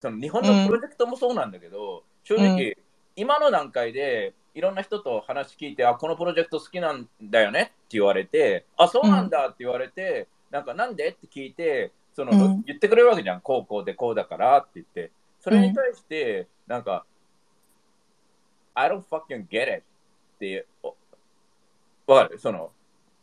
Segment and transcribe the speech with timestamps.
[0.00, 2.76] その日本のプロジェクトもそうなんだけど、正直、
[3.16, 11.10] 今の段階でいろんな人と話聞いて、あ、このプロジェクト好きなんだよねって言われて、あ、そうなんだって言われて、なんかなんで？
[11.10, 12.62] って聞いて、その、うん。
[12.62, 17.04] 言ってくれるわけじゃん、こうこうでこうだからって言って、それに対して、なんか、
[18.74, 19.82] I don't fucking get it
[20.36, 20.96] って、お
[22.06, 22.38] わかる？
[22.38, 22.72] その、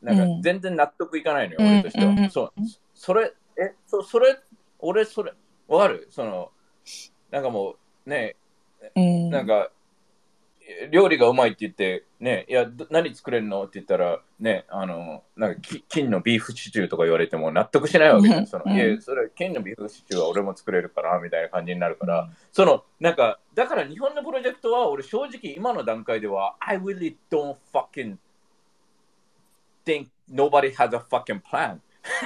[0.01, 0.41] なんかうん。
[0.41, 1.67] 全然納得いかないのよ、うん。
[1.67, 2.11] 俺としては。
[2.11, 2.29] うん。
[2.29, 2.53] そう、
[2.93, 4.37] それ、え、そそれ、
[4.79, 5.33] 俺、それ、
[5.67, 6.07] わかる？
[6.11, 6.51] その、
[7.31, 7.75] なんかも
[8.05, 8.35] う、ね、
[8.95, 9.29] うん。
[9.29, 9.69] なんか、
[10.91, 18.37] 料理がうまいって言って、ね、いや、ど何作れるのって言ったら、ね、あの、なんか、き金のビーフシチューとか言われても納得しないわけじゃ。
[18.37, 28.17] うんんその、うんいや、それ、金のビーフシチューは俺も作れるから、みたいな感じになるから、その、なんか、だから日本のプロジェクトは、俺正直今の段階では、I really don't fucking
[29.85, 31.79] think nobody has a fucking plan.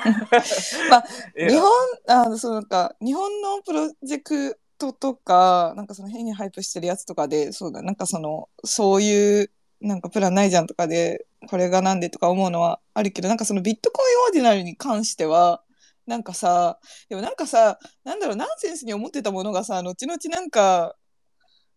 [0.89, 1.03] まあ
[1.35, 1.71] 日本
[2.07, 15.63] あのそうなんか日本のプロジェクトとかなんかその変にハイプしてるやつとかでそうだなんかそのそういうなんかプランないじゃんとかでこれがなんでとか思うのはあるけどなんかそのビットコインオーディナルに関しては
[16.05, 16.79] なんかさ
[17.09, 20.95] でもなんかさなんだろうナンセンスに思ってたものがさ後々なんか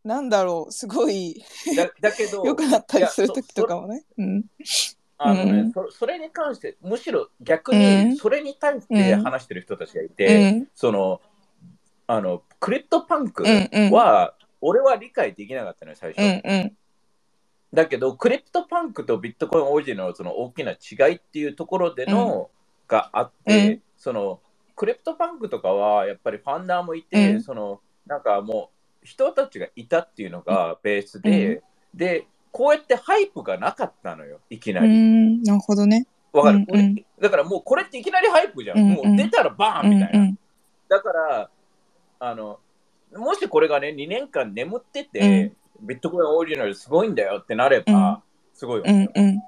[0.05, 1.43] なんだろうすごい
[1.75, 4.05] だだけど、 良くなったりする時とかもね。
[4.19, 4.45] うん
[5.19, 5.73] あのね、うん。
[5.73, 8.17] そそれに関して、むしろ逆うにん。
[8.17, 10.69] それに対して話してる人たちがいうて、ん。
[10.75, 11.21] その
[12.07, 13.91] あのクリプトパンクうんうん。
[13.91, 16.23] は、俺は理解できなかったのよ、最初。
[16.23, 16.77] うんうん。
[17.73, 22.51] だけど、クリプトパンクとビットコインオーディナルのその大きな違いっていうところでの、
[22.87, 23.83] があって、うん。
[23.97, 24.41] その
[24.77, 27.43] クリプトパンクとかはやっぱりファウンダーもいて、うん。
[27.43, 28.71] そのなんかも
[29.03, 31.63] う人たちがいたっていうのがベースで、
[31.95, 34.89] で、こうやって hype がなかったのよ、いきなうり。
[34.91, 36.07] んなるほどね。
[36.33, 37.05] わかる、うんうん。
[37.21, 38.79] だからもうこれっていきなり hype じゃん。
[38.79, 38.95] うんうん。
[39.09, 40.19] もう出たらバーンみたいな。
[40.21, 40.39] うんうん
[40.87, 41.51] だから、
[42.21, 42.61] あの、
[43.17, 49.43] もしこれがね、2年間眠ってて、ビットコインオーディナルすごいんだよってなれば、すごいわけよ、うんうん。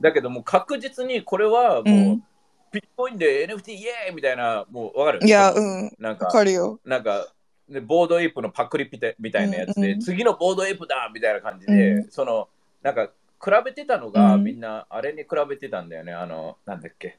[0.00, 2.22] だけどもう確実にこれはもう、うん。
[2.70, 5.26] ビットコインで NFT イエーイみたいな、もうわかる？
[5.26, 6.78] いや、うん、わなんか、かるよ。
[6.84, 7.26] なんか、
[7.68, 10.00] ね、ボードエイプのパクリみたいみたいなやつで、うんうん。
[10.00, 12.48] 次のボードエイプだみたいな感じで、うその、
[12.82, 13.10] なんか、
[13.44, 14.44] 比べてたのが、うん。
[14.44, 16.12] みんな、あれに比べてたんだよね。
[16.12, 17.18] あの、なんだっけ。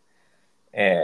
[0.72, 1.00] え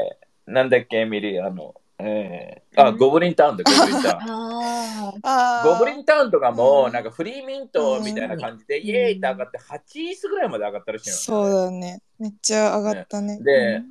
[0.48, 2.98] ー、なんだっけ、エミリー、あの、えー、あ、うん。
[2.98, 4.20] ゴブリンタウンだ、ゴブリンタウン。
[5.24, 6.94] ああゴブリンタウンとかも、うん。
[6.94, 12.02] なんかフリーミントみたいな感じで、イエーイって上がって、8位数ぐらいまで上がったらしいの、そうだね。
[12.18, 13.40] めっちゃ上がったね。
[13.42, 13.82] で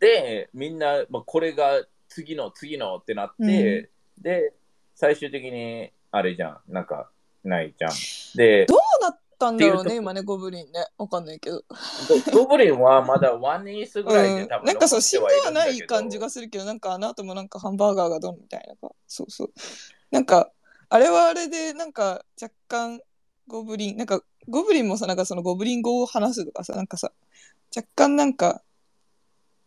[0.00, 3.88] で、みんな、まあ、これが次の次のってなって、
[4.18, 4.52] で、
[5.02, 7.10] 最終的に、あれじゃん、なんか、
[7.42, 7.90] ないじゃん。
[8.36, 10.86] で、どうなったんだろうね、今ね、ゴブリンね。
[10.96, 11.64] わかんないけど。
[12.32, 18.94] ゴゴブリンはまだワンイースぐらいでうん、多分なんかそう、死んではない感じがするけど、なんかあの後もなんかハンバーガーがどんみたいなか。
[19.08, 19.52] そうそう。
[20.12, 20.52] なんか、
[20.88, 23.00] あれはあれで、なんか若干、
[23.48, 27.10] ゴブリン、なんか、ゴブリンもさ、なんかそのゴブリン語を話すとかさ、なんかさ、
[27.74, 28.62] 若干なんか、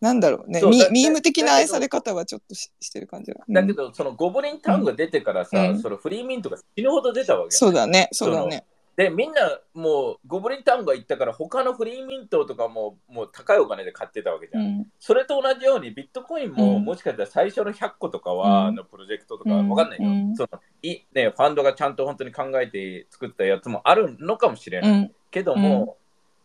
[0.06, 3.44] なんだろうね、うだミーム的な愛され方はちょっとししてる感じが。
[3.48, 8.66] うんだけど、そのゴブリンタウンが出てからさ、うんそのフリーミントが死ぬほど出たわけよそうだね、そうだね。
[8.96, 14.64] で、みんなもうゴブリンタウンが行ったから、他のフリーミントとかももう高いお金で買ってたわけじゃん。
[14.64, 21.32] うんそれと同じようにビットコインも、うんもしかしたら最初の100個とかは、うんのプロジェクトとかうんわかんないよ、うんそのいね。
[21.32, 24.92] ファンドがちゃんと本当に考えて作ったやつもあるのかもしれない。
[24.92, 25.98] うんけども、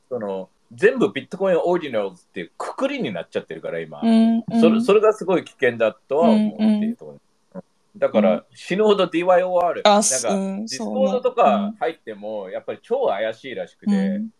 [0.08, 7.16] その全部ビットコインオーディナルズっていうくくりになっちゃってるから今、うんそれそれがすごい危険だとは思うっていうところ、
[7.54, 7.58] う。
[7.58, 7.62] ん
[7.96, 14.30] だから、うん死ぬほど DYOR あ、なんすか、うん、ディスコードとか入ってもやっぱり超怪しいらしくて、うん。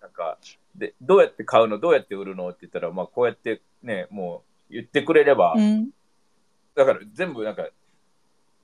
[0.00, 0.38] なんか
[0.74, 1.78] でどうやって買うの？
[1.78, 2.48] どうやって売るの？
[2.48, 5.90] って言ったら、まあ、こうやってねもう言ってくれれば、うん。
[6.74, 7.68] だから全部なんか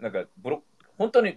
[0.01, 0.63] なんかブロ
[0.97, 1.37] 本当にし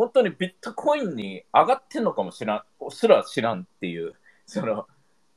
[0.00, 4.14] 本当にビットコインに上がってんのかもしらんすら知らんっていう。
[4.46, 4.86] その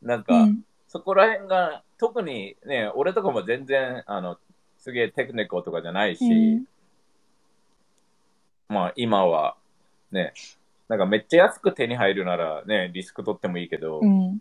[0.01, 0.65] なんか、うん。
[0.87, 4.37] そこら辺が特にね俺とかも全然あの
[4.77, 6.67] すげえテクニカルとかじゃないし、うん。
[8.69, 9.57] まあ今は
[10.11, 10.33] ね
[10.87, 14.39] なんかめっちゃ安く手に入るならねリスク取ってもいいけど、うん。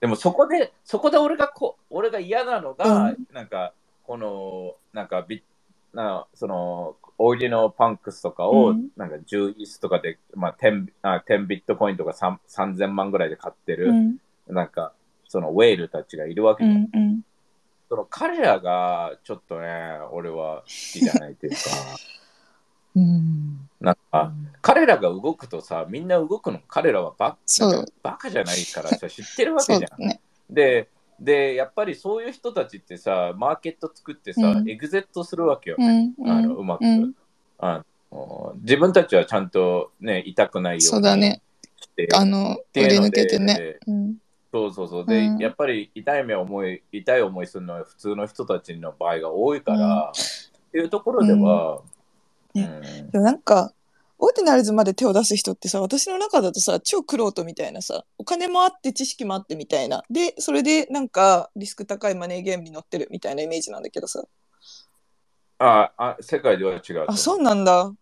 [0.00, 3.26] でもそこで、そこで俺がこ、俺が嫌なのが、うん。
[3.32, 3.72] なんか、
[4.02, 5.42] この、なんかビ、
[5.94, 8.88] なその、オリジナルパンクスとかを、うん。
[8.96, 14.16] なんか10イースとかで、まあ10、あ10ビットコインとか3 3000万ぐらいで買ってる、うん。
[14.48, 14.92] なんか、
[15.28, 16.82] そのウェールたちがいるわけうじゃん。
[16.82, 17.22] んうん。
[17.88, 19.68] その彼らが、ちょっとね、
[20.12, 21.56] 俺は好きじゃないというか、
[22.96, 23.68] うん。
[23.80, 24.32] なんか、
[24.62, 27.36] 彼らが動くとさ、みんな動くの、彼らはバ
[28.02, 30.00] バカじゃないからさ、知ってるわけじゃん。
[30.00, 30.20] ね。
[30.48, 30.88] で、
[31.24, 35.76] で、やっぱりそういう人たちってさ、マーケット作ってさ、うんエグゼットするわけよ。
[35.78, 37.14] うんうんあのうまく、うん
[37.58, 37.82] あ
[38.12, 38.54] の。
[38.60, 41.40] 自分たちはちゃんとね、痛くないようにそうだね。
[42.14, 43.78] あの、売り抜けてね。
[43.86, 44.16] うん。
[44.52, 45.06] そうそうそう。
[45.06, 51.80] で、うんやっぱり痛い目を思い、痛い思いするのは普通の人たちの場合が多いから、っていうところでは、
[52.54, 53.72] うんなんか、
[54.24, 60.02] オーディナルズまで手を出す人ってさ、私の中だとさ、超クロートみたいなさ、お金もあって知識もあってみたいな。
[60.08, 64.24] で、それでなんかリスク高いマネーゲームに乗ってるみたいなイメージなんだけどさ。
[65.58, 67.04] ああ、世界では違う。
[67.06, 67.92] あ、そうなんだ。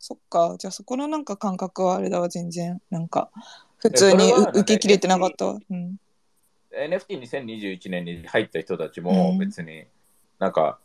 [0.00, 0.56] そっか。
[0.58, 2.82] じゃあそこのなんか感覚はあれだわ、全然。
[2.90, 3.30] なんか、
[3.78, 5.58] 普通に受けきれてなかったわ。
[5.70, 5.96] うん。
[6.72, 9.84] NFT2021 年に入った人たちもうん別に、
[10.40, 10.80] なんか、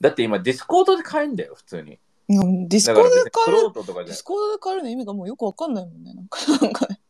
[0.00, 1.98] だって今ディスコードで買えんだよ、普通に。
[2.40, 6.14] うんディスだコードで買えるロートとかじゃディスコードで買えるの意味がもうよくわかんないもんね。
[6.14, 7.00] なんか、なんかね。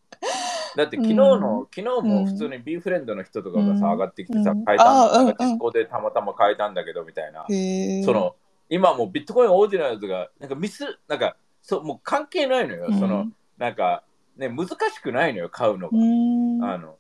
[0.76, 7.44] だって昨日の、うん昨日も普通に B フレンドの人とかがさ、うん上がってきてさ、うん買えたんだ、あーうんなんかディスコでたまたま買えたんだけどみたいな。
[7.48, 8.02] へえ。
[8.04, 8.36] その、
[8.68, 12.86] 今もうビットコインオーディナルズが、なんかミス、なんか、そうもう関係ないのよ。
[12.88, 13.26] うんその、
[13.58, 14.02] なんか、
[14.36, 15.98] ね、難しくないのよ、買うのうが。
[15.98, 16.72] ん。
[16.74, 16.96] あの、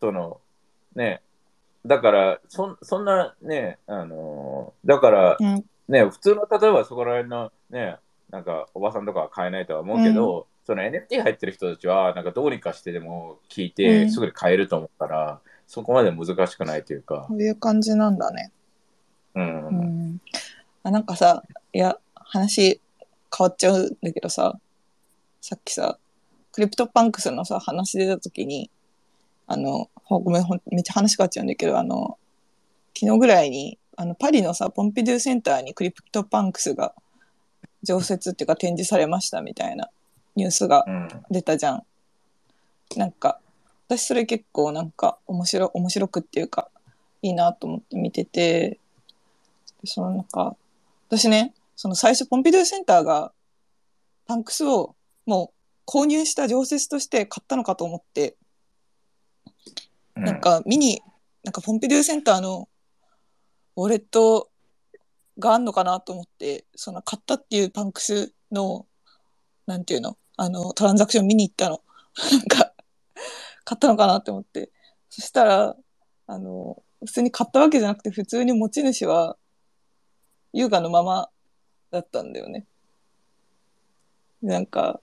[0.00, 0.40] その、
[0.94, 1.22] ね、
[1.86, 7.96] だから、そんそんなね、あの、だから、うんね、普通の、例えばそこら辺のね、
[8.30, 18.52] なんかおばさんとかは買えないとは思うけど、その NFT 入ってる人たちは、なんかどうにかしてでも聞いうて、んすぐに買えると思うから、そこまで難しくないというか、こういう感じなんだね。
[19.34, 19.66] うん。
[19.66, 20.20] うん。
[20.84, 21.42] あなんかさ、
[21.72, 22.80] いや、話
[23.36, 24.58] 変わっちゃうんだけどさ、
[25.40, 25.98] さっきさ、
[26.52, 28.70] クリプトパンクスのさ、話出た時に、
[29.48, 32.16] あの、ほごめん、ほんめっちゃ話変わっちゃうんだけど、あの、
[32.96, 36.94] 昨日ぐらいに、あの、パリのさ、ポンピドゥセンターにクリプトパンクスが
[37.82, 39.90] 常設っていうか展示されましたみたいな
[40.36, 41.08] ニュースがうん。
[41.30, 41.82] 出たじゃん。
[42.96, 43.40] なんか、
[43.88, 46.70] 私それ結構なんか面白い、面白くっていうか、
[47.20, 48.78] いいなと思って見てて、
[49.82, 50.56] でそのなんか、
[51.08, 53.32] 私ね、その最初ポンピドゥセンターが
[54.26, 55.52] パンクスをも
[55.86, 58.38] う購入した常設として買ったのかと思って、
[60.16, 61.02] うなん、か見に、
[61.44, 62.69] なんかポンピドゥセンターの
[63.80, 64.50] ウォレット
[65.38, 68.86] があんのかなと思って、その買ったっていうパンクスの、
[69.66, 71.82] なんていうの、あの、トランザクション見に行ったの。
[72.30, 72.74] なんか、
[73.64, 74.70] 買ったのかなって思って。
[75.08, 75.76] そしたら、
[76.26, 79.38] あの、普通に買ったわけじゃなくて、普通に持ち主は、
[80.52, 81.30] 優雅のまま
[81.90, 82.66] だったんだよね。
[84.42, 85.00] なんか、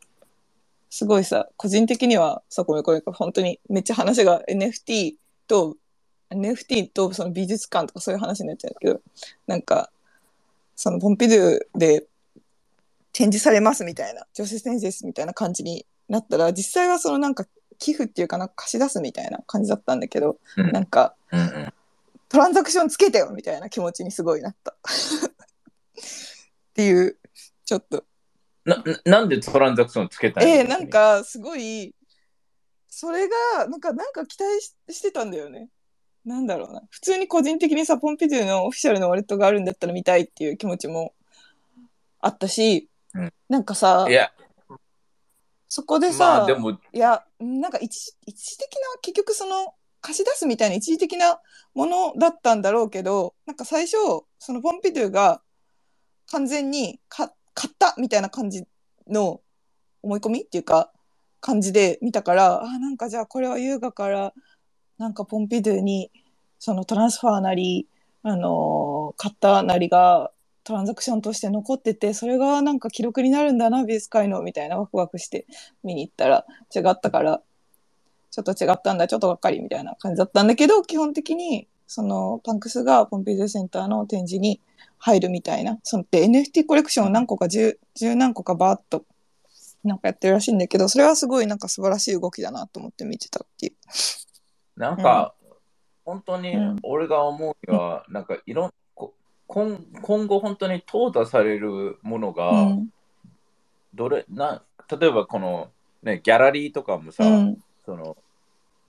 [0.89, 5.15] すごいさ、個人的には、さ、ごめんごめん、本当にめっちゃ話が NFT
[5.47, 5.77] と、
[6.29, 9.01] NFT とその美術館とかそういう話になっちゃうんだけど、
[9.47, 9.91] なんか、
[10.75, 12.05] そのポンピドゥで
[13.13, 17.45] 展示されますみたいな、常設展示ですみたいな感じになったら、実際はそのなんか
[17.79, 21.73] 寄付っていうかなんか貸し出すみたいな感じだったんだけど、うんなんかうんうん
[22.29, 24.75] トランザクションつけてよみたいな気持ちにすごいなった。
[24.75, 24.75] っ
[26.73, 27.17] ていう、
[27.65, 28.03] ちょっと。
[28.65, 31.95] なななんでトランザクションつけたえー、なん、かすごい、
[32.89, 35.69] それが、なんか、なんか期待ししてたんだよね。
[36.27, 36.81] なんだろうな。
[36.89, 41.13] 普通に個人的にさ、ポンピドゥのオフィシャルのウォレットがあるんだったら見たいっていう気持ちも
[42.19, 44.29] あったし、うんなんかさい、や、
[45.69, 51.39] そこでさ、まあでも、いや、なんか一時一時的な、結局その、貸し出すみたいな一時的な
[51.73, 53.95] ものだったんだろうけど、なんか最初、
[54.37, 55.41] そのポンピドゥが
[56.29, 58.65] 完全にか買ったみたいな感じ
[59.07, 59.39] の
[60.03, 60.91] 思い込みっていうか、
[61.39, 64.33] 感じで見たから、あ、なんかじゃあこれは優雅から、
[64.97, 66.11] なんかポンピドゥに、
[66.59, 67.87] そのトランスファーなり、
[68.23, 70.31] あのー買ったなりが、
[70.63, 75.45] トランザクションとして残ってて、それがなんか記録になるんだな、美術界の、みたいなワクワクして
[75.83, 76.45] 見に行ったら
[76.75, 77.41] 違ったから、
[78.31, 84.59] ちょっと違ったんだ、ちょっとがっかりみたいな感じだったんだけど、基本的に、そのパンクスがポンピドゥセンターの展示に
[84.97, 89.05] 入るみたいな、そので NFT コレクションを何個か十、十何個かバーっと
[89.85, 93.73] なんかやってるらしいんだけど、それはすごいなんか素晴らしい動きだなと思って見てたっていう。
[94.79, 95.33] なんか、
[96.07, 99.13] 本当にうん俺が思うには、なんかいろんこ
[99.45, 102.89] 今今後本当に淘汰されるものが、うん。
[103.93, 105.69] どれな例えばこの、
[106.03, 107.57] ね、ギャラリーとかもさ、うん。
[107.85, 108.15] その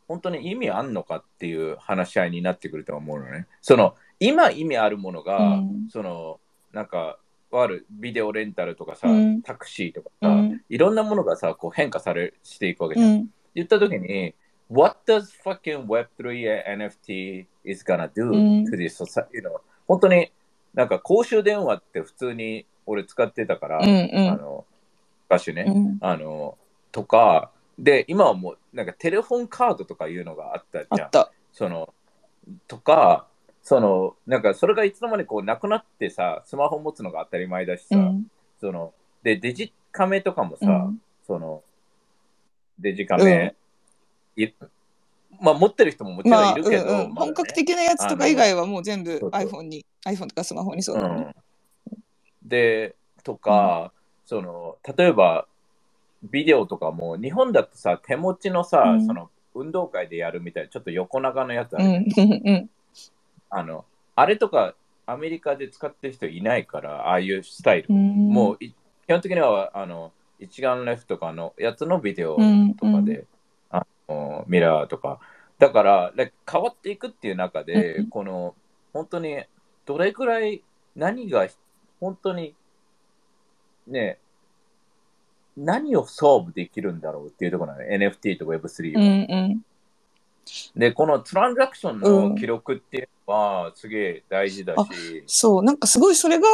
[0.06, 3.48] 本当に意味あんのかっていう話し合いになってくると思うのね。
[3.62, 6.38] その今意味あるものが、うんその
[6.72, 7.18] なんか
[7.50, 10.62] あるビデオレンタルとかさ、うんタクシーとかさ、うん。
[10.68, 13.10] いろんなものがさこう変化されしていくわけじゃん。
[13.10, 13.28] うん。
[13.56, 14.36] 言った時に、
[14.70, 19.36] What does fucking Web3 NFT is gonna do うん to this society?
[19.36, 19.60] You know?
[19.86, 20.30] 本当に
[20.74, 23.86] なんか公衆電話って普通に俺使ってたから、うん。
[23.86, 24.30] うん。
[24.30, 24.64] あの
[25.28, 25.98] 昔ね、うん。
[26.00, 26.56] あの
[26.92, 31.32] とかで今はもうなんかテレフォンカードとかいうのがあったじゃんあった。
[31.52, 31.92] その
[32.66, 33.26] とか、
[33.62, 38.26] その、なんかそれがいつの間にこうなくなってさ、スマホ持つのが当たり前だしさ、うん
[38.60, 41.62] その、で、デジカメとかもさ、うんその、
[42.78, 43.57] デジカメ、い
[45.40, 46.96] まあ持ってる人ももちろまあ、んいるけど、うんうん。
[46.96, 47.14] まだね。
[47.14, 51.32] 本格的なやつとか以外はもう全部そうそう iPhone に、iPhone とかスマホにそうだね。
[51.92, 53.92] うん、で、とか、
[54.24, 55.46] その、例えば、
[56.22, 59.06] ビデオとかも、日本だとさ、手持ちのさ、うん。
[59.06, 62.04] その、運動会でやるみたいな、ちょっと横長のやつある、
[63.50, 64.74] あの、あれとか、
[65.06, 67.86] アメリカで使ってる人いないから、ああいうスタイル。
[67.88, 68.28] うん。
[68.28, 68.74] もうい、
[69.06, 73.24] 基本的には、あの、一眼レフとかのやつのビデオうんとかで、
[74.46, 75.20] ミラーとか。
[75.58, 76.12] だから、
[76.50, 78.54] 変わっていくっていう中で、うんこの、
[78.92, 79.42] 本当に、
[79.86, 80.62] どれくらい、
[80.96, 81.48] 何が、
[82.00, 82.54] 本当に、
[83.86, 84.18] ね、
[85.56, 87.96] 何をソーブできるんだろうっていうところなのね。
[87.96, 89.00] NFT と Web3 は。
[89.00, 89.62] うんうん
[90.74, 96.46] で、このトランザクションの記録っていうのは、すげえ大事だし、そう、なんかすごいそれが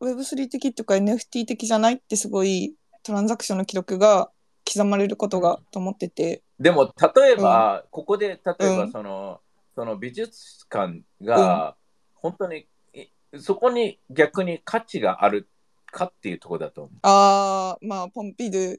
[0.00, 4.30] Web3 的っていうか NFT 的じゃないってすごいトランザクションの記録が
[4.70, 6.42] 刻まれることがと思ってて。
[6.60, 8.38] でも、例えば、ここで、例え
[8.76, 9.40] ば、うんその、
[9.74, 11.74] その美術館が、
[12.14, 13.06] 本当に、い
[13.38, 15.48] そこに逆に価値がある
[15.90, 16.98] かっていうところだと思う。
[17.02, 18.78] ああ、まあ、ポンピドゥ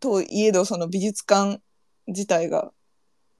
[0.00, 1.60] といえど、その美術館
[2.08, 2.72] 自体が、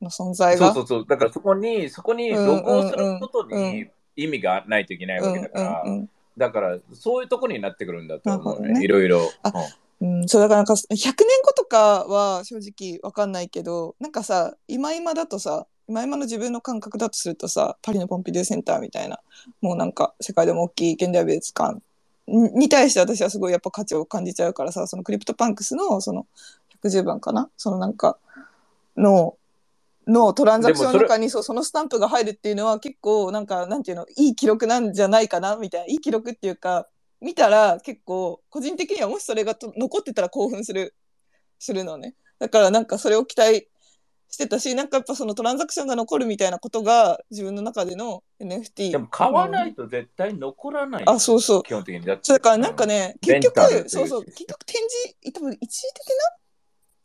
[0.01, 0.73] の存在が。
[0.73, 1.07] そうそうそう。
[1.09, 5.85] だからそこに、そこにロゴをすることに意味がないといけないわけだから、
[6.37, 8.75] だからそういうところになってくるんだと思うね。
[8.75, 9.29] ねいろいろ。
[9.43, 9.55] あうん
[10.01, 11.13] うん、そうだからなんか100年
[11.45, 19.19] 後とかは正直わかんないけどなんかさ今今だとさ今今の自分の感覚だとするとさパリのポンピドゥセンターみたいな
[19.61, 21.81] もうなんか世界でも大きい現代美術館
[22.29, 26.27] にに対して私はすごいやっぱ価値を感じちゃうからさそのクリプトパンクスのその
[26.83, 28.19] 110番かなそのなんか
[28.97, 29.37] の
[30.07, 36.87] のトランザクションの中にそうそのスタンプが入るっていうのは結構なんかなんていうのいい記録なんじゃないかなみたいないい記録っていうか
[37.21, 40.95] 見たら結構個人的にはもしそれがと残ってたら興奮する
[41.59, 42.15] するのね。
[42.39, 43.69] だからなんかそれを期待
[44.31, 51.05] してたしなんかやっぱそのトランザクションが残るみたいなことが自分の中での NFT でも買わないと絶対残らない。
[51.07, 51.63] あそうそう。
[51.63, 52.05] 基本的に。
[52.05, 54.25] だってそうだからなんかね、うん結局そうそう。
[54.25, 54.77] 結局展
[55.21, 56.15] 示多分一時的な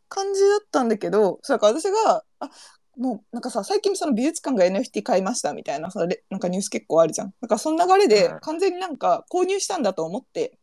[0.09, 2.49] 感じだったんだけどそうだから私があ
[2.97, 7.33] もうなんかさ最近その美術館が NFT 買いましたみたいなさレなんかニュース結構あるじゃん。
[7.41, 8.39] だからその流れでうん。
[8.41, 10.57] 完全になんか購入したんだと思って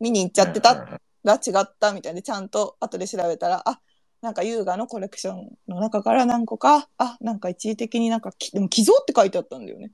[0.00, 0.86] 見に行っちゃってた
[1.24, 3.80] が違ったみたいでちゃんと後で調べたらあ
[4.22, 9.92] なんか優雅のコレクションの中から何個かあなんか一時的になんかきでも寄贈って書いてあったんだよね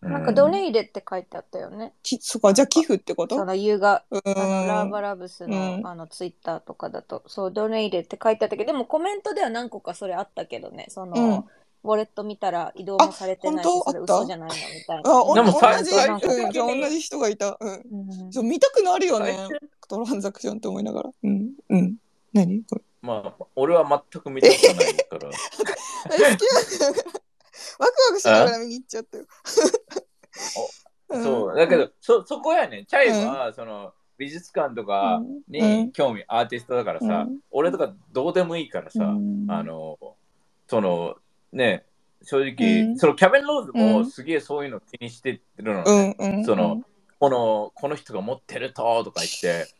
[0.00, 1.92] なんかドネイレって書いてあったよね。
[2.02, 3.36] きそっかじゃあ寄付ってこと？
[3.36, 11.44] その優雅、うあのラーバラブスの,、うんあのツイッターとかだと、そう、ドネイレって書いてあったけど、でもコメントでは何個かそれあったけどね、その、うん
[11.84, 13.90] ウォレット見たら移動もされてないしあ、本当？
[13.92, 15.10] それ嘘じゃないのみたいな。
[15.10, 17.56] あ、おでも同じ、うん、じゃ同じ人がいた。
[17.60, 17.70] うん。
[17.70, 19.36] うんそう見たくなるよね。
[19.88, 21.10] トランザクションって思いながら。
[21.22, 21.52] うん。
[21.68, 21.96] うん。
[22.32, 22.64] 何？
[22.64, 22.82] これ。
[23.00, 25.30] まあ、俺は全く見たことないから。
[25.30, 27.20] 好きなんだよ。
[27.78, 29.26] ワクワクしながら見に行っちゃったよ。
[31.10, 32.86] そう、だけど、そ、そこやねん。
[32.86, 35.42] チャイは、その、美術館とかうん。
[35.48, 37.38] に興味、アーティストだからさ、うん。
[37.50, 39.46] 俺とかどうでもいいからさ、うん。
[39.48, 39.98] あの、
[40.66, 41.16] その、
[41.52, 41.84] ね、
[42.22, 42.98] 正直、うん。
[42.98, 44.10] そのキャベン・ローズもうん。
[44.10, 46.42] すげえそういうの気にしてるのうね。
[46.44, 46.82] その、
[47.20, 49.72] この、この人が持ってるととか言って、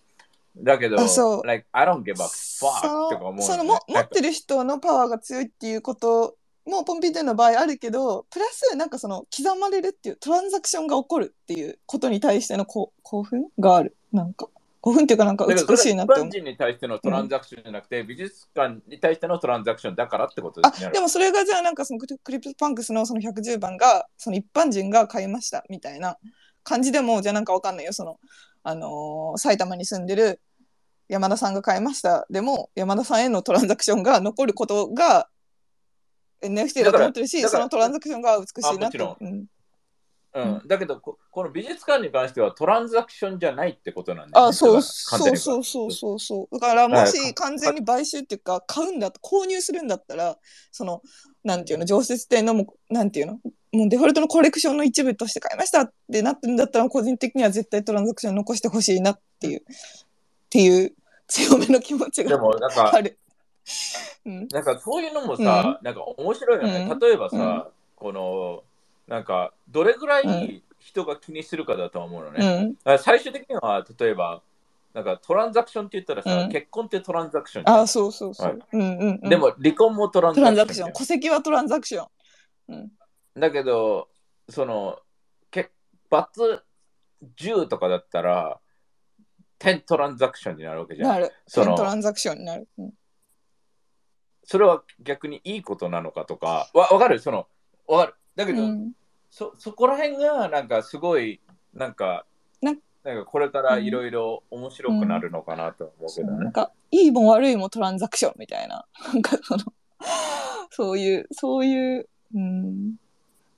[0.57, 1.47] だけど、あそう。
[1.47, 6.38] like, I don't give a そ fuck とか思うのね、のそのも持ってる人のパワーが強いっていうこと
[6.69, 13.97] もポンピーテンの場合あるけどプラスなんかその刻まれるっていうトランザクションが起こるっていうことに対してのこう興奮がある。
[14.13, 14.49] なんか
[14.81, 16.29] 興奮っていうかなんか美しいなって思う。
[16.29, 20.87] 一般人に対してのトランザクションじゃなくて、美術館に対してのトランザクションだからってことですね。
[20.87, 26.17] あでもそれがじゃあなんかそのクリクリプトパンクスのその110番がその一般人が買いましたみたいな
[26.63, 27.93] 感じでもじゃあなんかわかんないよ。
[27.93, 28.19] その、
[28.63, 30.41] あのー埼玉に住んでる
[31.09, 32.27] 山田さんが買いました。
[32.31, 35.29] でも山田さんへのトランザクションが残ることが
[36.43, 39.47] NFT だと思ってるしそのトランザクションが美しいなってあもちうん。
[40.35, 44.51] うん、だけどこ、この美術館に関してはトランザクションじゃないってことなんだよね。
[44.51, 46.61] あそうそうそうそうそうそう。
[46.61, 47.09] だからもはい。
[47.09, 50.37] し完全に買収っていうか買うんだ購入するんだったら
[50.71, 51.03] その
[51.45, 53.41] なんていうの常設店のもなんていうの
[53.73, 59.63] もうデフォルトのコレクションの一部として買いましたってなってるんだったら個人的には絶対トランザクション残してほしいなっていうっ
[60.51, 60.93] ていう
[61.27, 62.93] 強めの気持ちでがもなんか
[64.25, 66.89] なんかそういうのもさ、なんか面白いよね。
[66.91, 68.63] うん例えばさ、この、
[69.07, 72.75] なんか、どれぐらい人が気にするかだと思うのうね。
[72.99, 74.43] 最終的には、例えば、
[74.95, 80.93] なんかトランザクションって言ったらさ、うん結婚ってトランザクションあそうそうそう、はいうんうんうん、でも離婚もトランザクション。
[80.93, 82.09] 戸籍はトランザクション
[82.69, 83.41] うん。
[83.41, 84.09] だけど、
[84.49, 84.99] その、
[85.51, 85.71] け
[86.11, 86.63] バツ
[87.37, 88.59] 10とかだったら、
[89.61, 91.09] 10トランザクションになるわけじゃん。
[91.09, 91.33] なる。
[91.47, 92.69] そのトランザクションになる。
[92.79, 92.93] うん。
[94.51, 97.19] それは逆にいいことなのかとか、わわかる？
[97.21, 97.47] その、
[97.87, 98.15] わかる。
[98.35, 98.93] だけど、うん
[99.31, 101.39] そそこら辺がなんかすごい
[101.75, 102.25] なんか
[102.63, 102.73] な
[103.05, 106.33] なんかこれからいろいろ面白くなるのかなと思うけどね。
[106.33, 108.87] そうなんか、いいも悪いもトランザクションみたいな。
[109.13, 109.65] なんかその、
[110.71, 112.95] そういう、そういう、うん。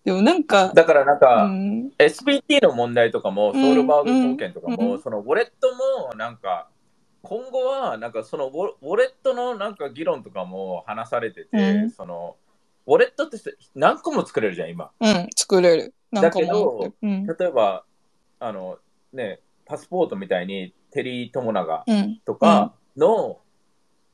[0.04, 1.90] でもなんか、だからなんうか、ん。
[1.99, 5.68] SPT の問題とかも、うんソウルバーグ貢献とかも、うんそのウォレット
[6.09, 6.68] もなんか
[7.22, 12.36] 今後はなんかそのウォレットのなんか議論とかも話されてて、うんその
[12.86, 13.36] ウォレットって
[13.74, 14.90] 何個も作れるじゃん今。
[15.00, 15.94] うん、作れる。
[16.12, 17.26] だけどうん。
[17.26, 17.84] 例えば
[18.40, 18.78] あの
[19.12, 22.18] ねパスポートみたいにテリー・トモナガうん。
[22.24, 23.38] とかの、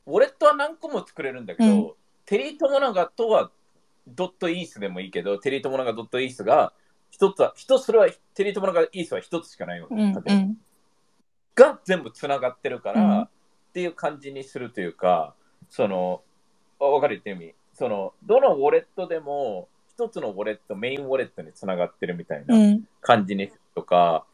[0.05, 1.91] ウォレットは何個も作れるんだけど、うん
[2.27, 3.51] テリー・トモナガとは
[4.05, 6.73] ドットイースでもいいけど、テリー・トモナガドットイースが
[7.09, 10.57] 一つは、一つそれはテリー・トモナガイースは一つしかないわけ、うん。
[11.57, 13.27] が全部つながってるから、うん
[13.69, 15.35] っていう感じにするというか、
[15.69, 16.23] その、
[16.79, 17.55] あわかる言ってる意味。
[17.75, 22.55] その、どのウォレットでも一つのウォレット、メインウォレットにつながってるみたいな。
[22.55, 22.87] うん。
[23.01, 24.25] 感じにするとか、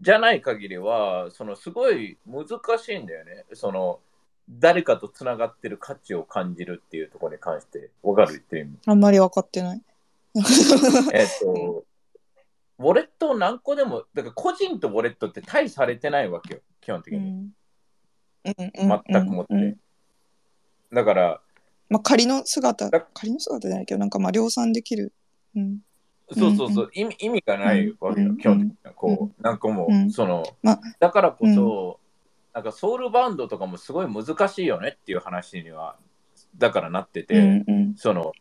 [0.00, 2.46] じゃない限りは、そのすごい難
[2.78, 3.44] しいんだよね。
[3.52, 4.00] その
[4.48, 8.32] 誰かとつながってる価値を感じるっていうところに関して、わかる？
[8.32, 8.78] 言ってる意味。
[8.86, 9.82] あんまり分かってない。
[11.12, 11.84] えっと、
[12.78, 17.18] ウォレットを何個でも、だから個人とウォレットって対されてないわけよ、基本的に。
[17.18, 17.52] うん。
[18.44, 19.02] うん。
[19.06, 19.54] 全くもって。
[19.54, 19.76] うん
[20.92, 21.40] だから、
[21.90, 25.12] まあ、仮の姿だ、仮の姿じゃないけど、なんかまあ量産できる。
[25.54, 25.80] うん。
[26.32, 28.92] そうそうそう、意味意味がないわけよ、うん基本的には。
[28.92, 32.00] こう、なんかもう、うんその、まあだからこそ、
[32.52, 35.96] なんかソウルバンドとかもすごい難しいよねっていう話には、
[36.56, 37.94] だからなってて、うんうん。
[37.96, 38.32] その、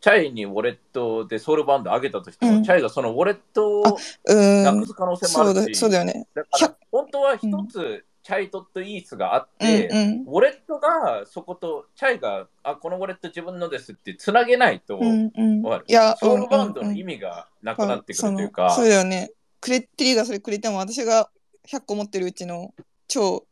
[0.00, 2.64] チャイにウォレットでソウルバンド上げたとしても、うん。
[2.64, 3.82] チャイがそのウォレットを
[4.26, 6.26] うなんくす可能性もあるし、そうだよね。
[6.34, 10.24] だから本当は一つ、チャイトとイースがあっうんて、うん。
[10.26, 15.62] ウォレットがそこと、チャイが、あ、このウォレット自分のですってつなげないと、うんうん。
[15.62, 15.84] わかる。
[15.88, 18.40] いや、ソウルバンドの意味がなくなってくると。
[18.40, 19.32] いうそか、のそうだよね。
[19.60, 21.30] くれ、テリーがそれくれても、私が
[21.66, 22.74] 100個持ってるうちの
[23.08, 23.46] 超、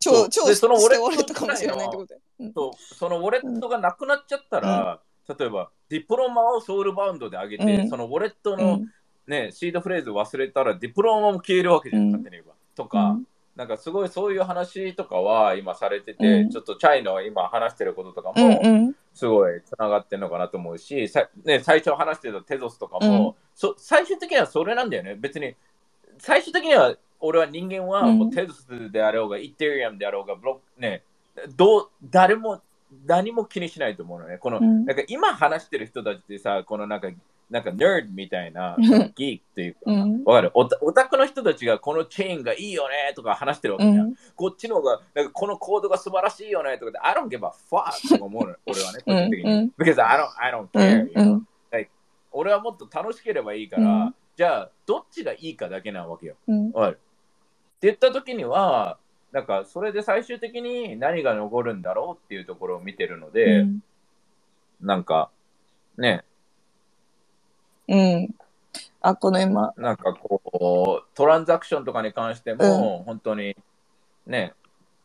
[0.00, 2.20] 超、超でそのウォレットかもしれないってことだよ。
[2.40, 2.52] うん。
[2.52, 2.94] そう。
[2.94, 7.88] そのウォレットがなくなっちゃったら、例えばディプロマをソウルバウンドで上げて、うん。
[7.88, 8.92] そのウォレットうの、ん。
[9.26, 12.12] ねシードフレーズ忘れたらディプロマも消えるわけじゃん、うん。
[12.12, 12.54] 勝手に言えば。
[12.74, 13.18] とか、
[13.56, 16.50] なんかすごいそういう話とかは今されてて、うん。
[16.50, 18.94] ちょっとチャイの今話してることとかうんもうん。
[19.14, 25.14] すごいつながってるのかなと思うし、さね、最初話してたテゾスとかも、そ最終的にはそれなんだよね。
[25.14, 25.54] 別に
[26.18, 28.18] 最終的には俺は人間はうん。
[28.18, 31.02] もうテゾスであろうが、イテリアムであろうが、ブロックね、
[31.56, 32.60] どう誰も
[33.06, 34.38] 何も気にしないと思うのね。
[34.38, 34.84] この、うん。
[34.84, 37.08] なんか今話してる人たちってさ、このなんか、
[37.50, 39.12] なんかナードみたいな、うん。
[39.14, 40.24] ギークっていうか、うん。
[40.24, 40.50] わかる？
[40.54, 44.06] オタオタクの人たちがこのチェーンがいいよねとか話してるわけじゃん。
[44.06, 44.16] うん。
[44.34, 49.50] こっちの方が、なんかこのコードが素晴らしいよねとかで、I don't give a fuck とか思うの、俺はね、個人的に。
[49.50, 49.72] うんうん。
[49.78, 51.46] Because I don't, I don't う care、んうん。
[52.32, 54.14] 俺はもっと楽しければいいから、うん。
[54.36, 56.34] じゃあ、どっちがいいかだけなわけよ。
[56.46, 56.70] うん。
[56.72, 56.94] わかる？
[56.96, 58.98] って言った時には、
[59.32, 63.80] なんかそれで最終的に何が残るんだろうっていうところを見てるので、うん。
[64.80, 65.30] なんか、
[65.96, 66.24] ね、
[67.88, 68.34] うん。
[69.00, 73.56] あ、この今、なんかこう、トランザクションとかに関しても、本当に、
[74.26, 74.52] ね、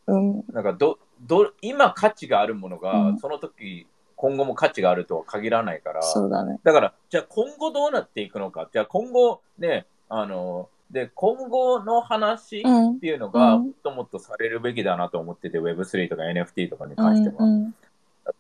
[0.08, 0.44] うん。
[0.52, 3.18] なんかど、ど、今価値があるものが、うん。
[3.20, 6.60] その時、今後も価値があるとは限らないから、そうだね。
[6.64, 13.00] だから、じゃあ今後どうなっていくのか、じゃあ今後ね、あの、で、今後の話っうん。
[13.00, 17.46] ていうのが、うんもっともっとされるべきだなと思ってて、Web3 とか NFT とかにう関しては。
[17.46, 17.76] んうん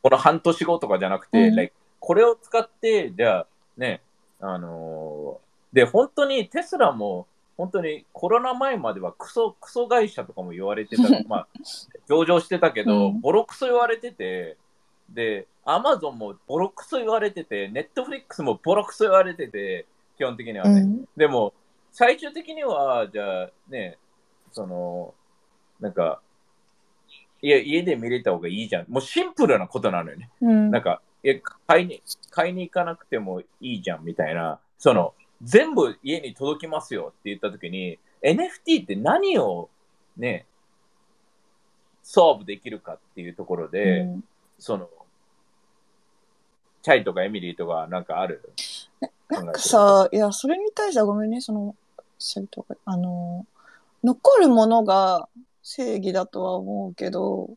[0.03, 4.01] この半年後とかじゃなくて、うん like これを使って、じゃあね、
[4.39, 11.47] あのーで、本当にテスラも、本当にコロナ前まではクソ、クソ会社とかも言われてた、 まあ、
[12.09, 14.57] 上場してたけど、うんボロクソ言われてて、
[15.09, 19.85] で、アマゾンもボロクソ言われてて、ネットフリックスもボロクソ言われてて、
[20.17, 20.81] 基本的にはね。
[20.81, 21.05] うん。
[21.15, 21.53] でも、
[21.91, 23.97] 最終的には、じゃあね、
[24.51, 25.13] その、
[25.79, 26.21] なんか、
[27.41, 28.85] いや、家で見れた方がいいじゃん。
[28.87, 30.29] もうシンプルなことなのよね。
[30.41, 39.69] うんなんか、え、買いに、買いに行かなくてもいいじゃんみたいな、その、全部家に届きますよって言ったときに、NFT って何を
[40.17, 40.45] ね、
[42.03, 44.23] ソーブできるかっていうところで、うん
[44.59, 44.87] その、
[46.83, 48.53] チャイとかエミリーとかなんかある？
[49.29, 51.75] なんかさ、いや、それに対してはごめんね、その、
[52.85, 53.45] あの、
[54.03, 55.27] 残るものが
[55.63, 57.49] 正義だとは思うけど、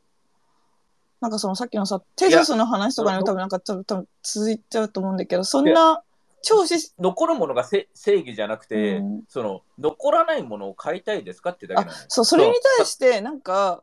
[1.20, 6.02] なんかそのさっきのさ、テゾスの話とかにも多分なんか多分多分続いちゃうと思うんだけど、そんな
[6.42, 11.92] 超し、残るものがせ正義じゃなくて、うんその残らないものを買いたいですかってだけな。
[12.08, 13.82] そう、それに対してなんか、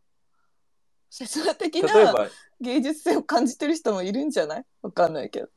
[1.09, 2.15] 切な的な
[2.61, 4.65] 芸術性を感じてる人もいるんじゃない？
[4.83, 5.49] わかんないけど。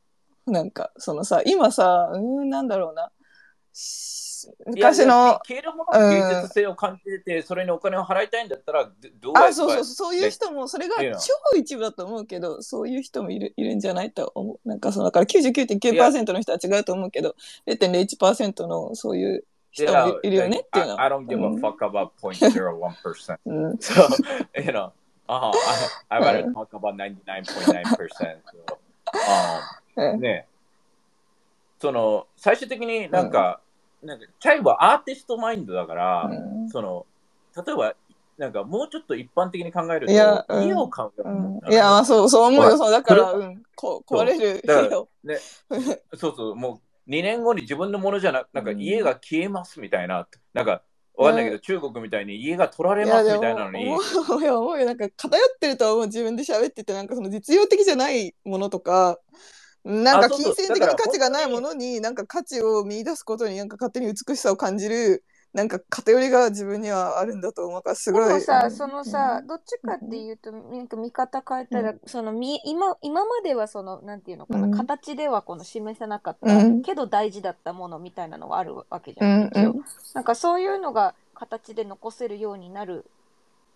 [0.50, 3.10] なんか、そのさ、今さ、うーん、なんだろうな。
[3.72, 4.24] し
[4.66, 14.68] 昔のや、消えるものに芸術性を感じてて、それにお金を払いたいんだったら、どうあ、そうそうそう、そういう人も、それが超一部だと思うけど、そういう人もいるいるんじゃないと思う。
[14.68, 17.34] なんかその、だから99.9%の人は違うと思うけど、
[17.66, 23.38] 0.01%のそういう人もいいるよねっていうの I, I don't give う a ん fuck about 0.01%.
[23.46, 23.72] うん。
[23.76, 24.08] So,
[24.60, 24.92] you know,
[25.28, 25.50] uh,
[26.10, 28.40] I, I rather talk about 99.9%.
[28.52, 28.74] So,
[29.96, 30.46] え um, ね。
[31.80, 33.60] その、最終的になんか、
[34.02, 36.68] なんか、チャイはアーティストマインドだから、うん。
[36.68, 37.06] その、
[37.56, 37.94] 例えば、
[38.36, 40.66] なんかもうちょっと一般的に考えると、いやうん。
[40.66, 42.76] 家を買うよ、うん、いや、まあそう、そう思うよ。
[42.76, 45.08] そう、だから、そうん、こ壊れるだからよ。
[45.22, 45.38] ね、
[46.16, 50.82] そうそう、もう2年後に自分のものじゃなく、なんかうん家が消えますみたいな、なんか
[51.16, 54.86] わかんないけど、中国みたいに家が取られますみたいなのに、思うよ、思うよ。
[54.86, 56.06] なんか偏ってるとは思う。
[56.06, 59.18] 自分で喋ってて、なんかその実用的じゃないものとか、
[59.84, 68.34] なんか金銭的に価値がないものに、なんか価値を見出すことに、なんか勝手に美しさを感じる、なんか偏りが自分にはあるんだと思うから、すでごい。
[68.34, 68.70] もさ、うん。
[68.70, 74.70] そのさ、どっちかっていうと、なんか見方変えたら、そのみ今今まではその、なんていうのかな、うん。
[74.70, 76.82] 形ではこの示せなかった、うん。
[76.82, 79.24] けど大事だったものみたいなのがあるわけじゃ。
[79.24, 79.70] うんん、一応。
[79.70, 79.84] うん。
[80.14, 83.04] なんかそういうのが形で残せるようになる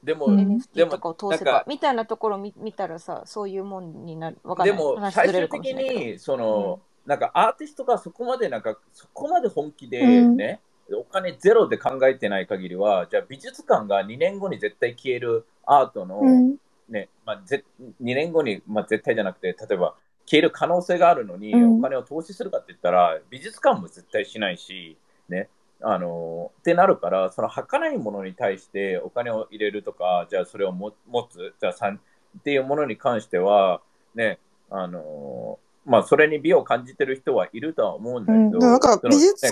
[0.03, 4.39] でも、うん NFT とかを通せばみたいなところを見見たらさ、そういうもんになる。
[4.45, 4.77] わかんない。
[4.77, 10.37] でも最終的に、その、なんかアーティストがそこまでなんか、そこまで本気でうん。
[10.37, 10.61] ね、
[10.93, 16.57] お金ゼロで考えてない限りは、じゃあ美術館が2年後に絶対消えるアートの、うん。
[16.89, 19.95] ね、まあ、ぜ2年後に、まあ、絶対じゃなくて、例えば
[20.27, 21.79] 消える可能性があるのに、うん。
[21.79, 24.97] お金を投資するかって言ったら、美術館も絶対しないし、
[25.29, 25.49] ね、
[25.81, 33.81] あのってなるから、その儚いものに対してお金を入れるとか、じゃあそれをも持つ、じゃあさんっていうものに関しては、
[34.15, 34.39] ね、
[34.71, 39.47] あのまあ、それに美を感じてる人はいるとは思うんだけど、うんだからその美術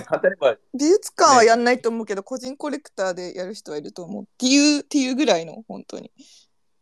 [0.73, 4.23] 美術館はやんないと思うけど、個人コレクターでやる人はいると思う。
[4.23, 6.11] っていう、っていうぐらいの、本当に。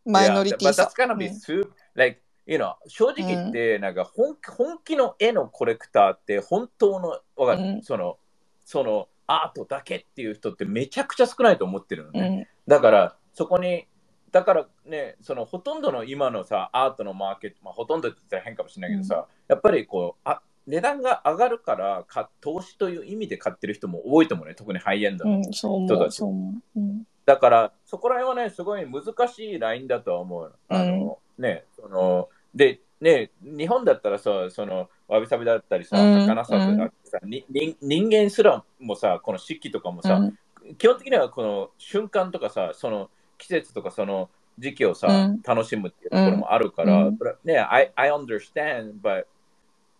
[0.05, 1.07] マイノリティ Yeah, but さ that's。
[1.07, 8.17] gonna be うん super, like, you know, 正直言って、なんか本本気の絵のコレクターって本当の、わかる、うんその、
[8.65, 12.47] そのアートだけっていう人ってめちゃくちゃ少ないと思ってるのね。
[12.49, 13.85] うんだから、そこに、
[14.31, 25.43] だからね、そのほとんどの今のさ、アートのマーケット、まあ、ほとんどって言ったら変かもしれないけどさ、やっぱりこう、あ値段が上がるからか、投資という意味で買ってる人も多いと思うね、特にハイエンドの。
[25.43, 26.79] 人たちそう思う。
[26.79, 30.53] うんだから、そこら辺はね、すごい難しいラインだとは思う。
[30.69, 40.37] あの、ね、その、で、ね、日本だったらさ、その、わびさびだったりさ、うん儚さだってさ、に人人間すらもさ、この四季とかもさ、うん。
[40.77, 45.41] 基本的にはこの瞬間とかさ、その季節とかその時期をさ、うん。
[45.43, 47.11] 楽しむっていうところもあるから、
[47.43, 49.25] ね、I, I understand, but,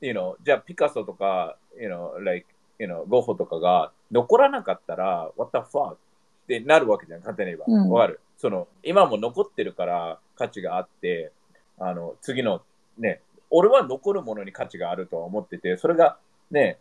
[0.02, 2.48] you know, じゃあピカソとか、you know, like,
[2.80, 5.94] you know, ゴッホとかが残らなかったら、what the fuck?
[5.94, 5.98] っ
[6.48, 7.66] てなるわけじゃん、簡単に言えば。
[7.68, 7.90] うん。
[7.92, 8.20] わ、かる？
[8.38, 11.32] その、今も残ってるから価値があって、
[11.78, 12.62] あの、次の、
[12.98, 16.18] ね、俺は残るものに価値があるとは思ってて、それが
[16.52, 16.78] ね、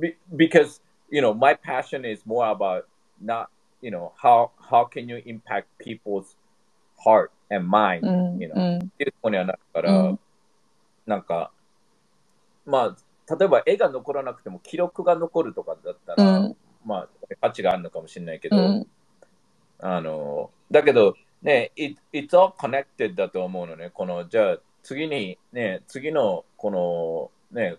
[0.00, 2.84] be- because, you know, my passion is more about
[3.22, 3.48] not,
[3.80, 6.36] you know, how, how can you impact people's
[7.04, 10.20] heart and mind, うん you know, うんっていうところにはなるから、うん
[11.06, 11.50] なんか、
[12.66, 17.08] まあ、例えば絵が残らなくても記録が残るとかだったら、うんまあ、
[17.40, 18.86] 価値があるのかもしれないけど、うん
[19.80, 23.90] あの、だけど、ね、it, it's all connected だと思うのね。
[23.90, 26.70] この、じゃあ、次に、ね、次の、こ
[27.52, 27.76] の、ね、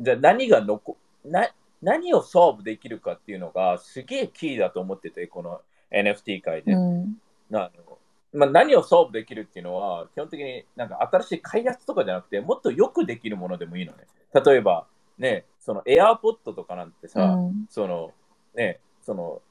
[0.00, 1.50] じゃあ何が残、な、
[1.82, 5.60] 何をソーブできるかっていうのが、すげえキーだと思ってて、この
[5.92, 6.72] NFT 界で。
[6.72, 7.18] うん
[7.50, 7.98] なの
[8.34, 14.06] まあ、何をソーブできるっていうのは、基本的になんか新しい開発とかじゃなくて、もっとよくできるものでもいいのね。
[14.32, 14.86] 例えば、
[15.18, 18.12] ね、その AirPod とかなんてさ、うんその、
[18.54, 19.42] ね、その、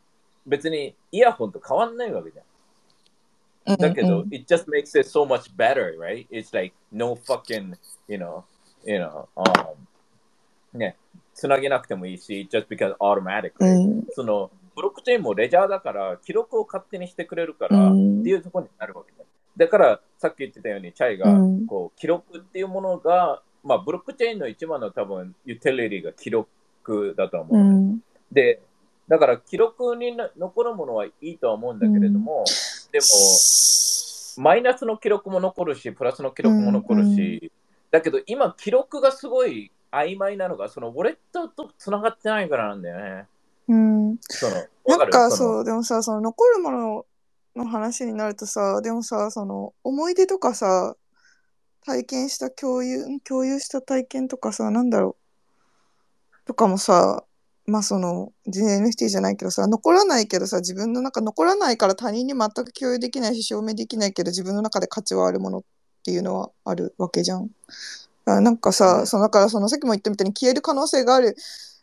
[0.47, 2.45] 別にイヤホンと変わんないわけじゃん。
[3.75, 6.27] だけど、うん it just makes it so much better, right?
[6.29, 7.75] It's like no fucking,
[8.07, 8.43] you know,
[8.85, 10.95] you know, um, ね、
[11.33, 13.53] つなげなくてもいいし、just because automatic.
[13.59, 13.65] う?
[13.65, 19.25] んその、ブロックチェーンもレジャーだから、記録を勝手にしてくれるから、うんっていうところになるわけだ。
[19.57, 27.57] だから、さっき言ってたように、チャイが、うんこう、記録っていうものが、まあ、ブロックチェーンの一番の多分、ユーティリティが記録だと思う。
[27.57, 27.99] うん
[28.31, 28.61] で、
[29.07, 32.43] だから記録にな残るものはいいとは思うんだけれども、
[32.97, 37.51] でも、マイナスの記録も残るし、プラスの記録も残るし、
[37.91, 43.27] だけど今、記録がすごい曖昧なのが、そのウォレットとつながってないからなんだよね。
[43.67, 44.17] うん。
[44.21, 44.55] その
[44.97, 47.05] なんかそう、でもさ、その残るもの
[47.55, 50.95] の話になるとさ、でもさ、その思い出とかさ、
[51.85, 55.15] 体験した共有、ん共有した体験とかさ、なんだろ
[56.43, 56.47] う？
[56.47, 57.23] とかもさ、
[57.67, 65.63] まあその、NFT じゃないけどさ、残らないけどさ、自分の中残らないから他人に全く共有できないし、証明できないけど、自分の中で価値はあるものっ
[66.03, 67.49] ていうのはあるわけじゃん。
[68.25, 71.35] なんかさ、そのだからそのさっきも言ったみたいに消える可能性がある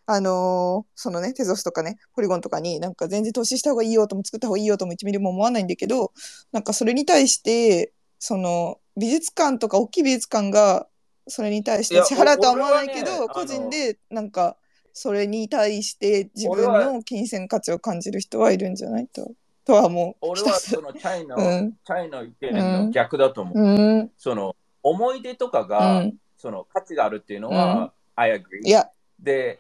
[0.07, 6.12] あのーそのね、テゾスとかね、ポリゴンとかになんか全然投資した方がいいよとも作った方がいいよとも1ミリも思わないんだけど、
[6.53, 10.87] なんかそれに対して、その美術館とか大きい美術館が
[11.27, 14.57] それに対して支払うとは思わないけど、ね個人でなんか
[14.94, 19.33] それに対して自分の金銭価値を感じる人はいるんじゃないと。
[19.64, 23.59] とはもう、俺はそのチャイの、うんチャイの意見の逆だと思う。
[23.59, 28.87] うん、その思い出とかうが、ん、その価値があるっていうのは、うん I agree。
[29.18, 29.59] で、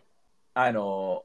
[0.54, 1.24] あの、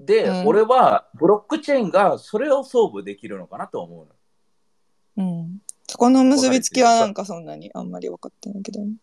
[0.00, 4.08] で、うん俺はブロックチェーンがそれを総部できるのかなと思
[5.16, 5.24] うの。
[5.24, 5.62] うん。
[5.86, 8.94] そこの結びつきはなんかそんなにあんまり分かってないけどね。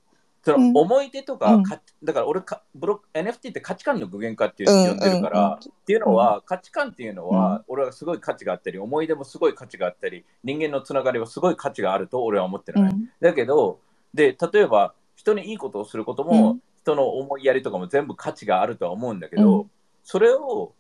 [0.44, 0.72] そのうん。
[0.76, 1.64] 思い出とか、うん。
[1.64, 4.90] かだから俺かブロ NFT って価値観の具現化っていううん。
[4.90, 5.54] 呼んでるから、うん。
[5.54, 13.10] っていうのは、価値観っていうのは、俺はすごい価値があったり思い出もすごい価値があったり人間のつながりはすごい価値があると俺は思ってるのね、うん。
[13.22, 13.80] だけど
[14.14, 16.62] で例えば人にいいことをすることも、うん。
[16.84, 19.72] 人の思いやりとかも全部価値があるとは思うんだけど、うん。
[20.04, 20.74] それを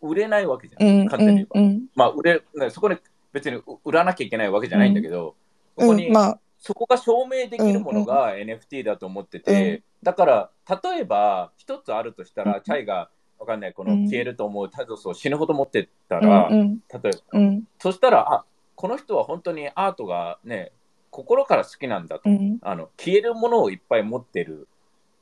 [0.00, 1.08] 売れないわけじゃん、うん。
[1.08, 1.82] 簡単に言えば、うん。
[1.94, 2.98] まあ売れねそこで
[3.32, 5.34] 別に売らなきゃいけないわけじゃないんだけど、
[5.76, 5.86] うん。
[5.88, 10.50] ここに、うん、まあ、そこが証明できるものが NFT だと思ってて、だから
[10.82, 16.76] 例えば一つあるとしたら、うんチャイがわかんないこのうん消えると思うタゾスを死ぬほど持ってたうんら、うん。
[16.76, 17.64] 例えばうん。
[17.80, 18.44] そしたらあ
[18.76, 20.70] この人は本当にアートがね
[21.10, 22.58] 心から好きなんだと、うん。
[22.62, 24.68] あの消えるものをいっぱい持ってる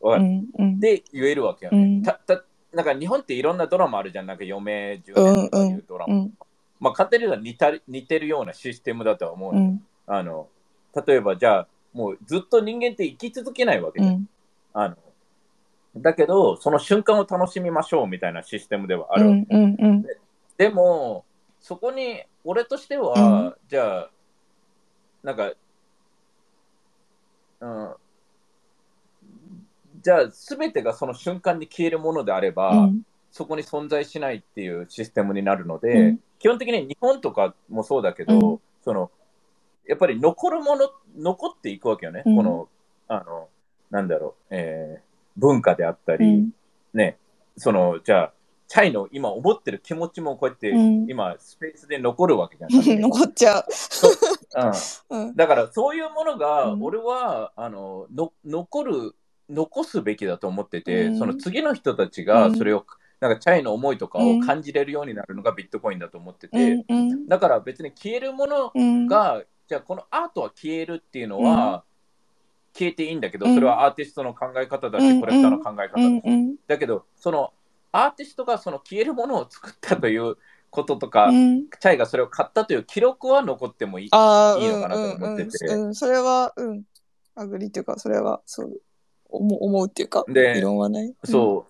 [0.03, 0.47] うん。
[0.59, 0.79] うん。
[0.79, 2.03] で言えるわけよね、うん。
[2.03, 6.35] たたなんか日本っていろんなドラマあるじゃんなんか余命10年とかいうドラマ、うん。
[6.79, 9.83] まあ簡単に似た似てるようなシステムだとは思うの、うん。
[10.07, 10.49] あの
[11.07, 14.29] 例えばじゃあもうずっと人間って生き続けないわけじゃん、うん。
[14.73, 14.97] あの
[15.97, 19.47] だけどその瞬間を楽しみましょうみたいなシステムではある、うん。
[19.49, 19.77] うん。
[19.79, 20.07] うん。
[20.57, 21.25] でも
[21.61, 24.11] そこに俺としては、うんじゃあ
[25.23, 25.53] なんか
[27.61, 27.95] うん
[30.03, 33.03] じゃあ全てがその瞬間に消えるものであれば、うん。
[33.33, 39.11] そこに存在しないっていうシステムになるので、うん基本的に日本とかもそうだけど、うんその
[39.91, 42.37] やっぱり残るもの残っていくわけよね、うん。
[42.37, 42.69] この
[43.09, 43.49] あの
[43.91, 46.51] なんだろう、えー文化であったり、うん。
[46.93, 47.17] ね。
[47.57, 48.33] そのじゃあ
[48.69, 51.07] チャイの今思ってる気持ちもこうやって、うん。
[51.11, 53.65] 今スペースで残るわけじゃん、勝手に残っちゃう。
[55.11, 55.17] う。
[55.17, 55.27] ん。
[55.29, 55.37] うん。
[55.37, 56.83] だからそういうものがうん。
[56.83, 59.15] 俺は、あのの残る
[59.49, 61.19] 残すべきだと思ってて、うん。
[61.19, 62.57] その次の人たちがうん。
[62.57, 62.87] それを、
[63.19, 67.11] なんかチャイの思いとかを感じれるようになるのがビットコインだと思ってて、うん。
[67.11, 67.29] うん。
[67.29, 69.07] だから別に消えるものうん。
[69.07, 71.85] が、じゃあこのアートは消えるっていうのは、
[72.77, 76.23] 消えていいんだけど、うんそれはアーティストの考え方だし、うんコレクターの考え方だし、うん。
[76.25, 76.57] うん。
[76.67, 77.53] だけどその
[77.93, 80.37] アーティストがその消えるものを作ったという
[80.71, 81.69] こととか、うん。
[81.69, 84.05] チャイがそれを買ったという記録は残ってもいい。
[84.07, 86.83] いいのかなとうん思っててうんうん、それは、うん。
[87.37, 88.81] アグリっていうか、それは、そう、
[89.29, 91.15] 思う思うっていうか、で異論はない。
[91.23, 91.70] そう。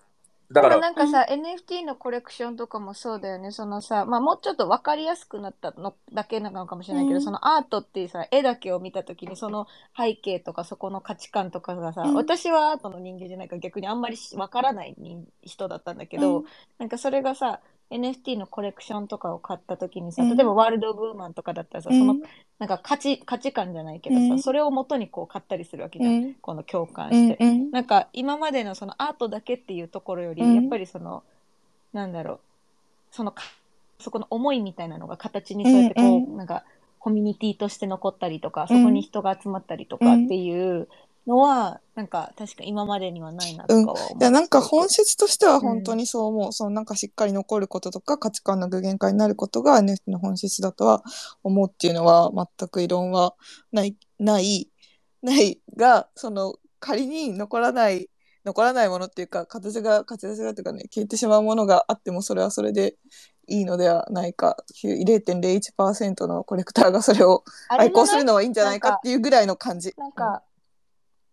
[0.51, 3.51] だからなんかさ、NFT のコレクションとかもそうだよね。
[3.51, 7.21] そのさ、まあもうちょっと分かりやすくなったのだけなのかもしれないけど、うん。
[7.21, 12.15] そのアートっていうさ、絵だけを見たときにその背景とかそこの価値観とかがさ、うん。
[12.15, 16.45] 私はアートの人間じゃないから逆にあんまり分からない人人だったんだけど、うん。
[16.77, 20.35] なんかそれがさ、NFT のコレクションとかを買ったときにさ、うん。
[20.35, 21.99] 例えばワールド・オブ・ウーマンとかだったらさ、うん。
[21.99, 22.15] その
[22.59, 24.39] なんか価値価値観じゃないけどさ、うん。
[24.41, 26.13] それを元にこう買ったりするわけじゃん。
[26.13, 26.33] うん。
[26.35, 27.43] この共感うして。
[27.71, 30.55] なんか今までのそのアートだけっていうところより、うん。
[30.55, 31.23] やっぱりその
[31.93, 32.39] なんだろう。
[33.11, 33.43] そのか
[33.99, 36.63] そこの思いみたいなのが形にそうやってこう、なんか
[36.99, 38.67] コミュニティとして残ったりとか、うん。
[38.67, 40.87] そこに人が集まったりとかっていう
[41.27, 44.17] のは、なんか確か今までにはないなとかは思う。
[44.19, 51.03] いやなんか本質としては本当にそう思う、そのなんかしっかり残ることとか価値観の具現化になることが NFT の本質だとは
[51.43, 53.35] 思うっていうのは全く異論は
[53.71, 54.69] ないない
[55.21, 58.09] ないがその仮に残らない
[58.43, 62.95] 残らないものっていうか形が形がというかね消えてしまうものがあってもそれはそれで
[63.47, 69.93] いいのではないか0.01%のコレクターがそれを愛好するのはいいんじゃないかっていうぐらいの感じ。
[69.97, 70.41] なんか、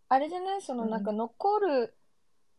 [0.08, 0.62] あれじゃない？
[0.62, 0.90] そのうん。
[0.90, 1.94] なんか残る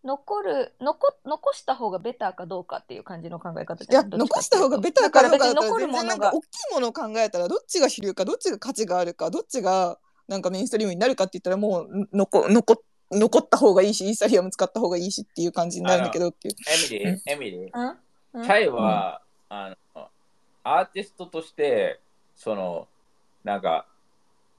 [0.03, 12.81] 残る残残した方がベターかどうかっていう感じの考え方いやどっちか残した方がベターかどうかだったらだから別に残る全然なんか大きいものを考えたらどっちが主流かどっちが価値があるかどっちがなんかメインストリームになるかって言ったらもう残残
[13.11, 16.55] 残った方がいいしイーサリアム使った方がいいしっていう感じになるんだけどっていう。
[16.93, 17.69] エミリー、エミリー。
[17.73, 17.97] うん
[18.33, 18.43] うん？
[18.43, 20.07] チャイは、あの、
[20.63, 21.99] アーティストとして、
[22.35, 22.87] その、
[23.43, 23.87] なんか、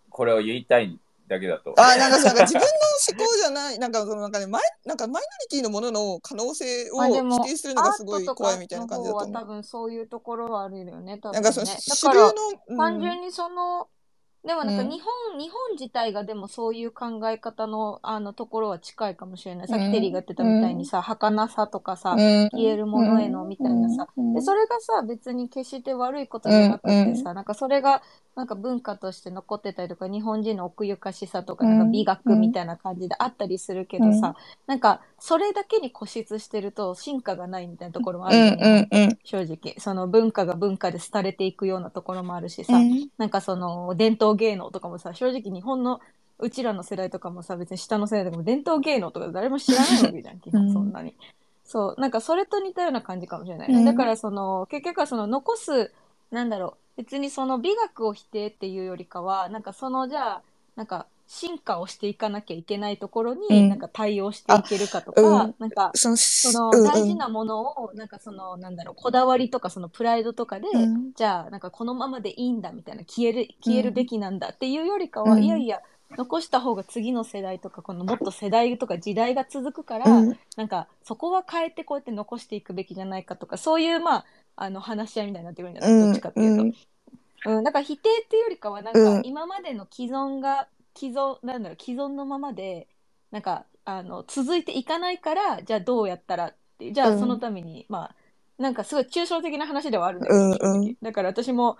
[0.08, 0.98] これを言いたい
[1.30, 1.74] だけだと。
[1.78, 2.66] あなんかなんか自分の
[3.08, 11.18] 思考じゃないなんかそのなんかねマイなんかマイノリティのものの可能性を否定するのがすごい怖いみたいな感じだとアートとかの方は多思分そういうところはあるよね。
[11.18, 11.32] 多う。
[11.32, 12.30] 分ねなんかそのだ主流の、
[12.68, 13.88] うん単純にその、
[14.44, 19.68] でもなんかうん日本、日本自体がでもそういう考え方のあのところは近いかもしれない。
[19.68, 22.18] さっうんきテリーが言ってたみたいにさ、儚さとかさ、うん
[22.50, 24.32] 消えるものへのみたいなさ、うん。
[24.34, 28.02] でそれがさ別に決して悪いことじゃなくてさ、なんかそれが
[28.34, 34.34] なんか文化として残ってたりとか日本人の奥ゆかしさとかうんなんか美学みたいな感じであったりするけどさ、うん。
[34.66, 39.74] なんかそれだけに固執してると進化がないみたいなところもあうんるよね、うんうん正直。
[39.78, 43.08] その文化が文化で廃れていくようなところもあるしさ、うん。
[43.18, 46.00] なんかその伝統芸能とかもさ正直日本の
[46.38, 50.64] うちらの世代とかもさ別に下の世代とかも伝統芸能とか誰も知らないわけじゃん 基うん。
[50.64, 51.14] 本そんなに。
[51.64, 53.84] そうなんかそれと似たような感じかもしれない。
[53.84, 55.92] だからその結局はその残す
[56.30, 60.42] なんだろう別にその美学を否定っていうよりかはなんかそのじゃあ
[60.76, 63.68] なんか進化をしていかなきゃいけないところに、うん。
[63.68, 65.54] なんか対応していけるかとか、あうん。
[65.60, 66.90] なんかそのそのうんうん。
[66.90, 71.12] 大事なものをなんかそのなんだろうこだわりとかそのプライドとかで、うん。
[71.14, 75.44] じゃあなんかこのままでいいんだみたいな消える消えるべきなんだっていうよりかは、うん。
[75.44, 75.80] いやいや
[76.18, 80.38] 残した方が次の世代とかこのもっと世代とか時代が続くから、うん。
[80.56, 84.24] なんかそこは変えてこうやって残していくべきじゃないかとかそういうまあ
[84.56, 86.06] あの話し合いみたいになってくるんじゃない、うん。
[86.06, 86.62] どっちかっていうと。
[86.64, 86.74] うん。
[87.46, 89.22] うん、だから否定っていうよりかはなんうん。
[89.22, 92.88] か今までの既存が既存なんだろう既存のままで
[93.30, 97.16] なんかあの続いていかないからじゃあどうやったらってじゃうん。
[97.16, 98.16] あそのために、まあ
[98.58, 100.94] なんかすごい抽象的な話ではあるんだけど、うんうん。
[101.00, 101.78] だから私も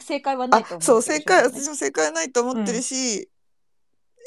[0.00, 3.28] 正解はないと思あそう正解私も正解はないと思ってるし、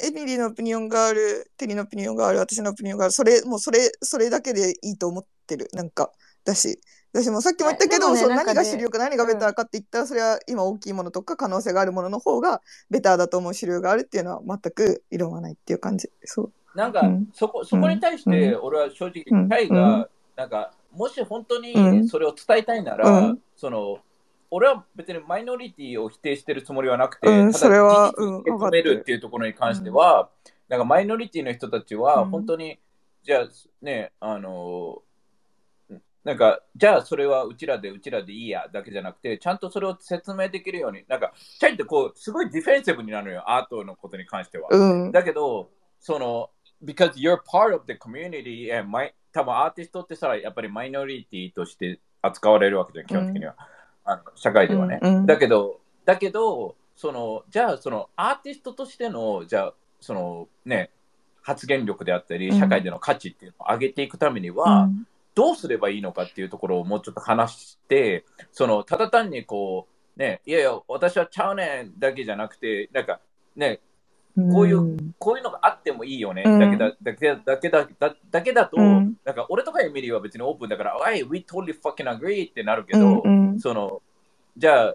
[0.02, 6.10] エミリーのオピニオンがあるテリーのオピニオンがある私のオピニオンがあるそれもうそれそれだけでいいと思ってるなんか
[6.44, 6.80] だし
[7.12, 16.08] 私もさっきも言ったけど、そうもねなんかね何が主流か何がベターかって言ったら、それは今大きいものとか可能性があるものの方がベターだと思う主流があるっていうのは全く異論はないっていう感じ。
[16.24, 16.52] そう。
[16.74, 17.28] なんか、うん。
[17.34, 19.48] そこそこに対してう俺は正直、うん。
[19.48, 22.08] チャイうんがなんかもし本当うにん。
[22.08, 23.38] それを伝えたいなら、うん。
[23.56, 23.98] その
[24.52, 29.00] 俺は別にマイノリティを否定してるつもりはなくて、ただうんそれは事実を受け止めるる。
[29.00, 30.28] っていうところに関しては、
[30.68, 32.30] なんかマイノリティの人たちはうん。
[32.30, 32.78] 本当に、
[33.22, 33.48] じゃあ
[33.82, 35.02] ねあの
[36.24, 44.68] なんかじゃあそれはうちらでうちらでいいやだけじゃなくてちゃんとそれを説明できるようになんかチャイってこうすごいディフェンシブになるのよアートのことに関しては。
[44.70, 46.50] うんだけど、その、
[46.84, 53.54] because you're part of the community and マイ多分アーティストってさ、やっぱりマイノリティとして扱われるわけじゃん、基本的には。
[54.04, 54.98] あの社会ではね。
[55.02, 60.90] うんうんだけど、だけど、その、じゃあ、そのアーティストとしての、じゃあ、そのね、
[61.42, 65.06] 発言力であったり、うん社会での価値っていうのを上げていくためには、うん
[65.40, 73.20] どうすればいいのかっていうところをもうちょっと話して、そのただ単にこう、ね、いやいや、私はちゃうねんだけじゃなくて、なんか
[73.56, 73.80] ね、
[74.52, 76.58] こういうこういうのがあってもいいよね、うん。
[76.58, 79.14] だけだだけだだけだだだけだと、うん。
[79.24, 83.60] なんか俺とかエミリーは別にオープンだから、hey, we totally fucking agree ってなるけど、うんうん。
[83.60, 84.02] その、
[84.58, 84.94] じゃあ、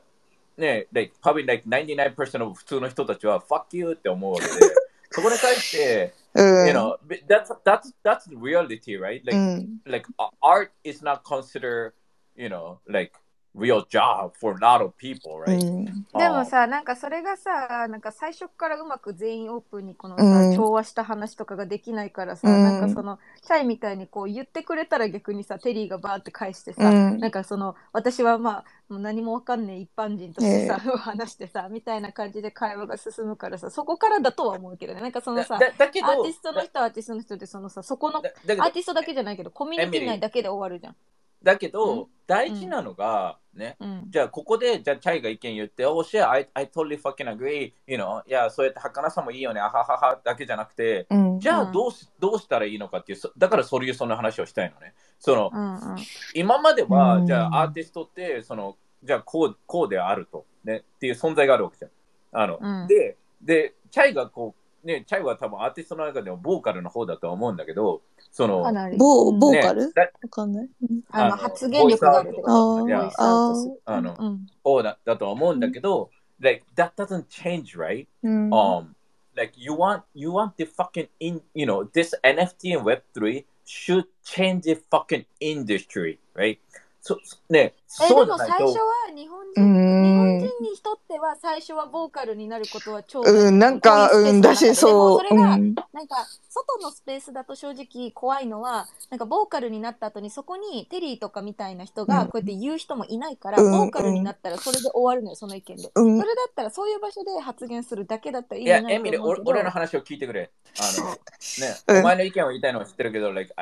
[0.58, 4.51] ね、like, probably like 99% of 普通の人たちは fuck you って思うわけで、
[5.10, 9.21] そこに対して、うん you know, that's, that's, that's reality, right?
[9.26, 11.93] Like, ん like uh, art is not considered,
[12.36, 13.13] you know, like
[13.58, 15.63] real job for a lot of people, う right?
[15.63, 20.56] んでもさなんかそれがさなんか最初からうまく全員オープンにこのさ、うん。
[20.56, 22.63] 調和した話とかができないからさ、うん。
[22.63, 27.20] なんかそのチャイみたいにこう言ってくれたら逆にさテリーがバーって返してさ、うん。
[27.20, 35.02] なんかその私はまあもう何もわかんねえ一般人としてさ、話してさみたいな感じで会話が進むからさそこからだとは思うけどね。
[35.02, 40.96] なんかそのさアーティストの人はアーティストの人でそのさそこのアーティストだけじゃないけどコミュニティ内だけで終わるじゃん。
[41.44, 42.08] だけど、うん。
[42.28, 44.04] 大事なのが、ね、うん。
[44.10, 51.39] じゃあここで、じゃあチャイが意見言って、おしゃ、I, I totally fucking agree, you know, いや、そうやって儚さもいいよね、あはははだけじゃなくて、うん。
[51.39, 54.93] じゃあうんどうしどうしたらいいのかっていう、そだからそういうその話をしたいのね。
[55.20, 55.97] その、うんうん。
[56.34, 57.26] 今までは、うん。
[57.26, 61.91] じゃあアーティストって、その、じゃあこうこうであると、ね、っていう存在があるわけじゃん。
[62.32, 62.88] あの、うん。
[62.88, 68.63] で、で、チャイがこう、ね、チャイは多分アーティストの中でもボーカルの方だとは思うんだけど、その、
[68.97, 69.91] ボボーカル？
[69.93, 70.65] だわかんない。
[70.65, 78.07] うんあの発言力があるってあこあの、うん方だだとは思うんだけど、like, that doesn't change, right?
[78.23, 78.49] うん。
[78.53, 78.88] um
[79.36, 84.05] like you want you want the fucking in you know this NFT and web3 should
[84.23, 86.59] change the fucking industry, right?
[87.01, 88.79] そそね、えそうでも最初と。
[88.79, 88.86] は
[89.16, 95.18] 日本う人、日ん本人にとっては最初はボーカルになることは超うん、なんか、こうん、だし、そう。
[95.18, 95.57] それが、う。
[95.57, 95.76] ん。
[95.93, 96.18] なんか
[96.49, 102.16] 外のスペースだと正直怖いのはなんかボーカルになった後にそこにテリーとかみたいな人うん。
[102.16, 103.72] がこうやって言う人もいないから、うん。
[103.72, 106.20] ボーカルになったらそれで終わるのよその意見で、うん。
[106.20, 109.49] それだったらそういう場所で発言するだけだったらいいいや、なエミリー、と思うけど。
[109.51, 110.51] 俺俺の話を聞いてくれ。
[110.80, 111.11] あの、
[111.59, 111.99] ね、うん。
[111.99, 113.53] お前の意見を言いたいのは知ってるけど、like,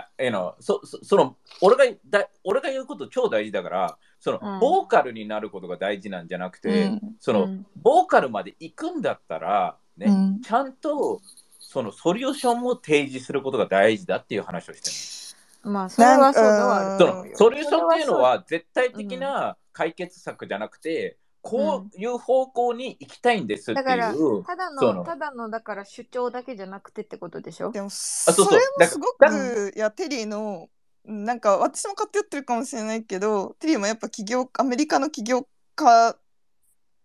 [0.59, 4.59] そその俺がだ俺が言うこと超大事だから、その、うん。
[4.61, 7.01] ボーカルになることが大事なんじゃなくて、うん。
[7.19, 7.65] その、うん。
[7.75, 10.41] ボーカルまで行くんだったら、ね、うん。
[10.41, 11.19] ちゃんと
[11.59, 14.89] そのソリューションも提示することが大事だっていう話をして
[15.65, 15.71] る。
[15.73, 24.43] まあそれはそそのソリューションっていうのは絶対的な解決策じゃなくて、こういう方向に行きたいんですってだからいう。
[24.45, 24.93] ただその。
[24.93, 27.71] のただのだから主張だけじゃなくてってことでしょ？
[27.71, 30.69] でも、それもすごだく、いや、テリーの、
[31.05, 36.17] なんか私も偏ってるかもしれないけど、テリーもやっぱ起業、アメリカの起業家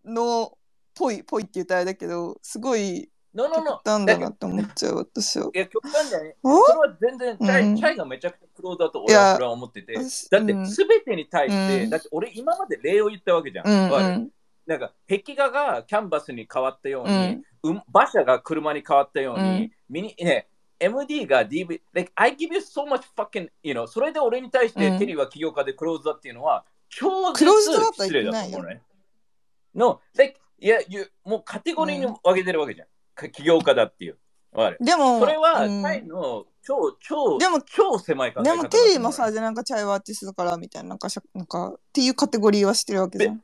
[0.04, 0.56] の
[0.94, 5.50] ぽい、ぽいって言ったらあれだけど、すごいののの極端だなって思っちゃう、私は。
[5.54, 6.36] いや、極端じゃない。
[6.42, 6.64] お？
[6.64, 7.76] それは全然、チャイ,、うん。
[7.76, 9.94] チャイがめちゃくちゃ苦労だと俺は思ってて。
[9.94, 10.04] だっ
[10.46, 10.66] て、うん。
[10.66, 11.90] すべてに対して、うん。
[11.90, 13.66] だって俺今まで例を言ったわけじゃん。
[13.68, 14.30] うんうん。
[14.66, 19.72] なんか、壁画がキャンバスに変わったよううにん、うん馬車が車に変わったように、うん。
[19.88, 20.48] ミニね、
[20.80, 24.98] MD が DV、like, I give you so much fucking, you know, それで俺に対して、うん。
[24.98, 28.82] テリーは起業家でクローズだっていうのは、超絶クローズドだったら失礼だと思うね。
[29.74, 32.88] の、like, いや、you- もうカテゴリーに分けてるわけじゃん。
[33.14, 34.18] か起業家だっていう。
[34.80, 35.82] でも、それは、うん。
[35.82, 43.42] タイの超、超、でも超狭いでもテリーもさ、なんかチャイはアーティストだからみたいな、なんかしゃ、なんか、っていうカテゴリーはしてるわけじゃん、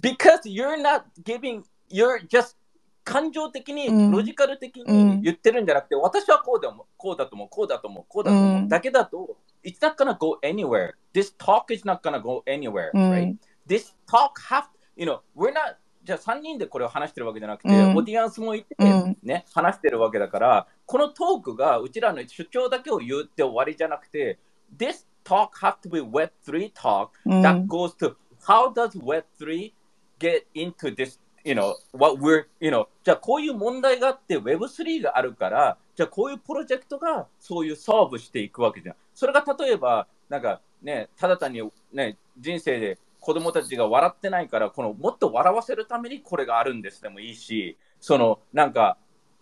[0.00, 2.56] because you're not giving, you're just
[3.04, 10.92] 感情的に、うんロジカル的うんに言ってるんじゃなくて、私はこうだもこうだと思う、こうだと思う、こうだと思う、うんだけだと、it's not gonna go anywhere.
[11.12, 13.36] This talk is not gonna go anywhere, うん right?
[13.66, 14.64] This talk have,
[14.96, 24.38] you know, we're not, じゃあ3人でこれを話してるわけじゃなくて、うんオーディエンスもいて、うんね、話してるわけだから、このトークがうちらの主張だけを言って終わりじゃなくて、
[24.76, 28.14] This talk have to be Web3 talk うん that goes to
[28.46, 29.72] how does Web3
[30.18, 38.96] get into this, you know, what we're, you know, じゃあこういう問題があって Web3 があるから、じゃあこういうプロジェクトがそういうソーブしていくわけじゃん。
[39.14, 48.96] それが例えば、なんかね、ただ単にね、人生で子供たちが笑ってないから、このもっと笑わせるためにこれがあるんですでもいいし、そのなんか、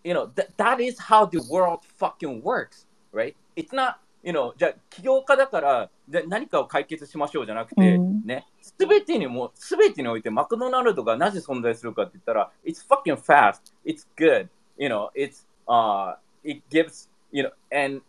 [0.04, 3.34] you know, that, that is how the world fucking works, right?
[3.56, 17.08] It's not, you know, じゃあ起業家だからで何かを解決しましょうじゃなくて、うんね、すべてにも、すべてにおいてマクドナルドがなぜ存在するかって言ったら、it's fucking fast, it's good, you know, it's, uh, it gives,
[17.32, 18.02] you know, and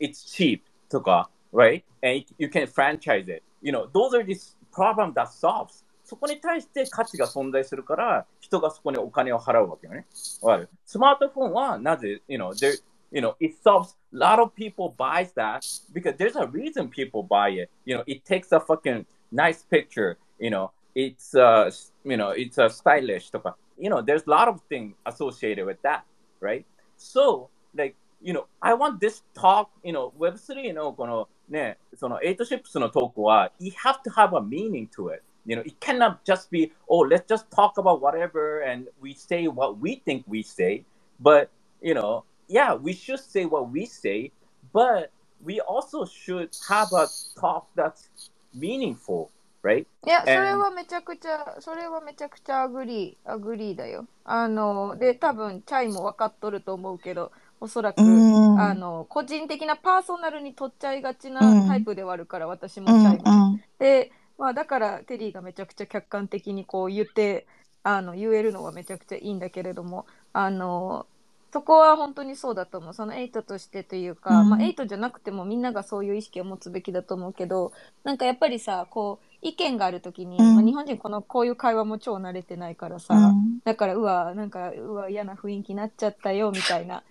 [0.00, 1.84] it's cheap とか、right?
[2.02, 3.42] And you can franchise it.
[3.60, 4.34] You know, those are the
[4.72, 5.84] problem that solves.
[6.04, 10.06] そこに対して価値が存在するから、人がそこにお金を払うわけよね。
[10.40, 16.47] わかるスマートフォンはなぜ、you know, there, you know, it solves, a lot of people buys that because there's a
[16.47, 17.69] reason people buy it.
[17.85, 21.69] You know, it takes a fucking nice picture, you know, it's, uh,
[22.03, 26.03] you know, it's a stylish とか、you know, there's a lot of things associated with that,
[26.39, 26.65] right?
[26.97, 34.01] So, like, you know, I want this talk, you know, Web3 のこのね、その8 ships のトークは、you have
[34.03, 35.21] to have a meaning to it.
[35.45, 39.47] You know, it cannot just be, oh, let's just talk about whatever and we say
[39.47, 40.83] what we think we say.
[41.21, 41.49] But,
[41.81, 44.30] you know, yeah, we should say what we say,
[44.72, 45.10] but
[45.42, 47.06] we also should have a
[47.40, 48.10] talk that's
[48.54, 49.30] meaningful,
[49.62, 49.86] right?
[50.04, 54.06] いや、それはめちゃくちゃ、それはめちゃくちゃアグリー、アグリーだよ。
[54.24, 63.22] あの、で、多分、チャイも分かっとると思うけど、おそらく、うんあの、個人的なパーソナルに取っちゃいがちうなんタイプではあるから、私もチうんャイも。
[63.52, 67.46] うんで、まあ、だから、テリーがめちゃくちゃ客観的にこう言って、
[67.84, 71.06] あの、言えるのはめちゃくちゃいいんだけれども、あの、
[71.52, 72.94] そこは本当にそうだと思う。
[72.94, 74.50] そのエイトとしてというか、うん。
[74.50, 77.72] まあエイトじゃなくてもみんながそういう意識を持つべきだと思うけど、
[78.04, 80.54] なんかやっぱりさ、こう、意見があるときに、うん。
[80.54, 83.58] まあ、日本人この、こういう会話も超慣れてないからさ、うん。
[83.64, 87.02] だから、うわ、なんか、うわ、嫌な雰囲気になっちゃったよ、みたいな。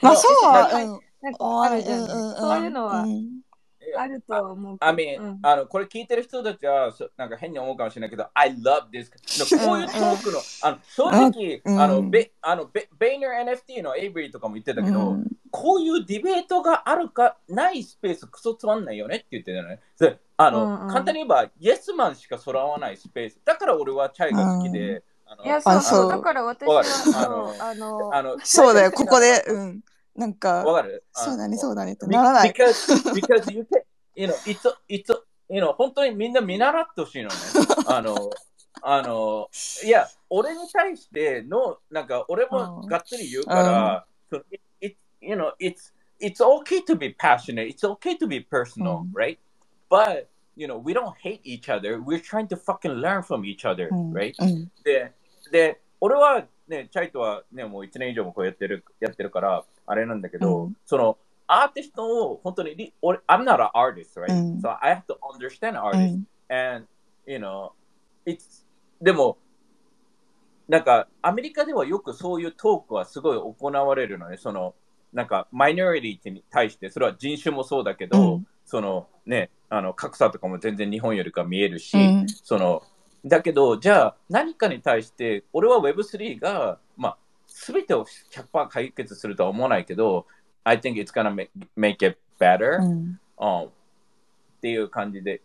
[0.00, 0.70] まあそうは、
[1.22, 2.06] なんかあるじゃん、
[2.40, 3.40] そういうのはうん
[3.96, 4.76] あるとは思う。
[4.80, 9.10] I mean、うんあのこれ聞いてる人たちはそなんか変に思うかもしれないけど、I love this。
[9.64, 19.80] こういうトークの、あの正直、うんあのベあのベベイナー NFT のエイブリーとかも言ってたけど、うんこういうディベートがあるかないスペースクソつまんないよねって言ってたよね。
[19.98, 23.40] であの、うんうん簡単に言えば、イエスマンしか空わないスペース。
[23.44, 29.80] だから俺はチャイが好きで、あのいや、そうだから私わは、あの、あのそうだよ、 ここで、うん。
[30.14, 32.52] なんか、わかるそうだね、そうだだねってならない。
[32.52, 33.82] because, because you can,
[34.14, 37.34] you know, it's, it's, you know, 本当にみんな見習ってほしいのね。
[37.86, 38.30] あの、
[38.82, 39.48] あの、
[39.84, 49.00] いや、俺に対しての、なんか、俺もがっつり言うから、その it, it, you know, it's, it's okay to be passionate, it's okay to be personal,
[49.00, 49.38] うん right?
[49.90, 53.64] But, you know, we don't hate each other, we're trying to fucking learn from each
[53.64, 54.34] other, うん right?
[54.38, 55.12] うんで、
[55.50, 66.16] で、俺はね、チャイとはね、もう1年以上もこうやってる、やってるから、あれなんだけど、うんその、アーティストを本当にリ、俺、I'm not an artist, right?、うん So I have to understand う artists.
[66.16, 66.86] ん And,
[67.26, 67.72] you know,
[68.24, 68.64] it's,
[69.02, 69.36] でも、
[70.68, 74.36] なんか、アメリカではよくそういうトークはすごい行われるのね。
[74.36, 74.74] その、
[75.12, 82.84] なんか、マイノリティに対して、それは人種もそうだけど、うんそのね、あの、格差とかも全然日本よりか見えるし、うんその、
[83.24, 87.18] だけど、じゃあ何かに対して、俺は Web3 が、まあ、
[87.60, 90.26] すべてを100%解決するとは思わないけど、
[90.64, 93.70] I think it's gonna make, make it better、うんうんっ
[94.60, 95.40] ていう感じで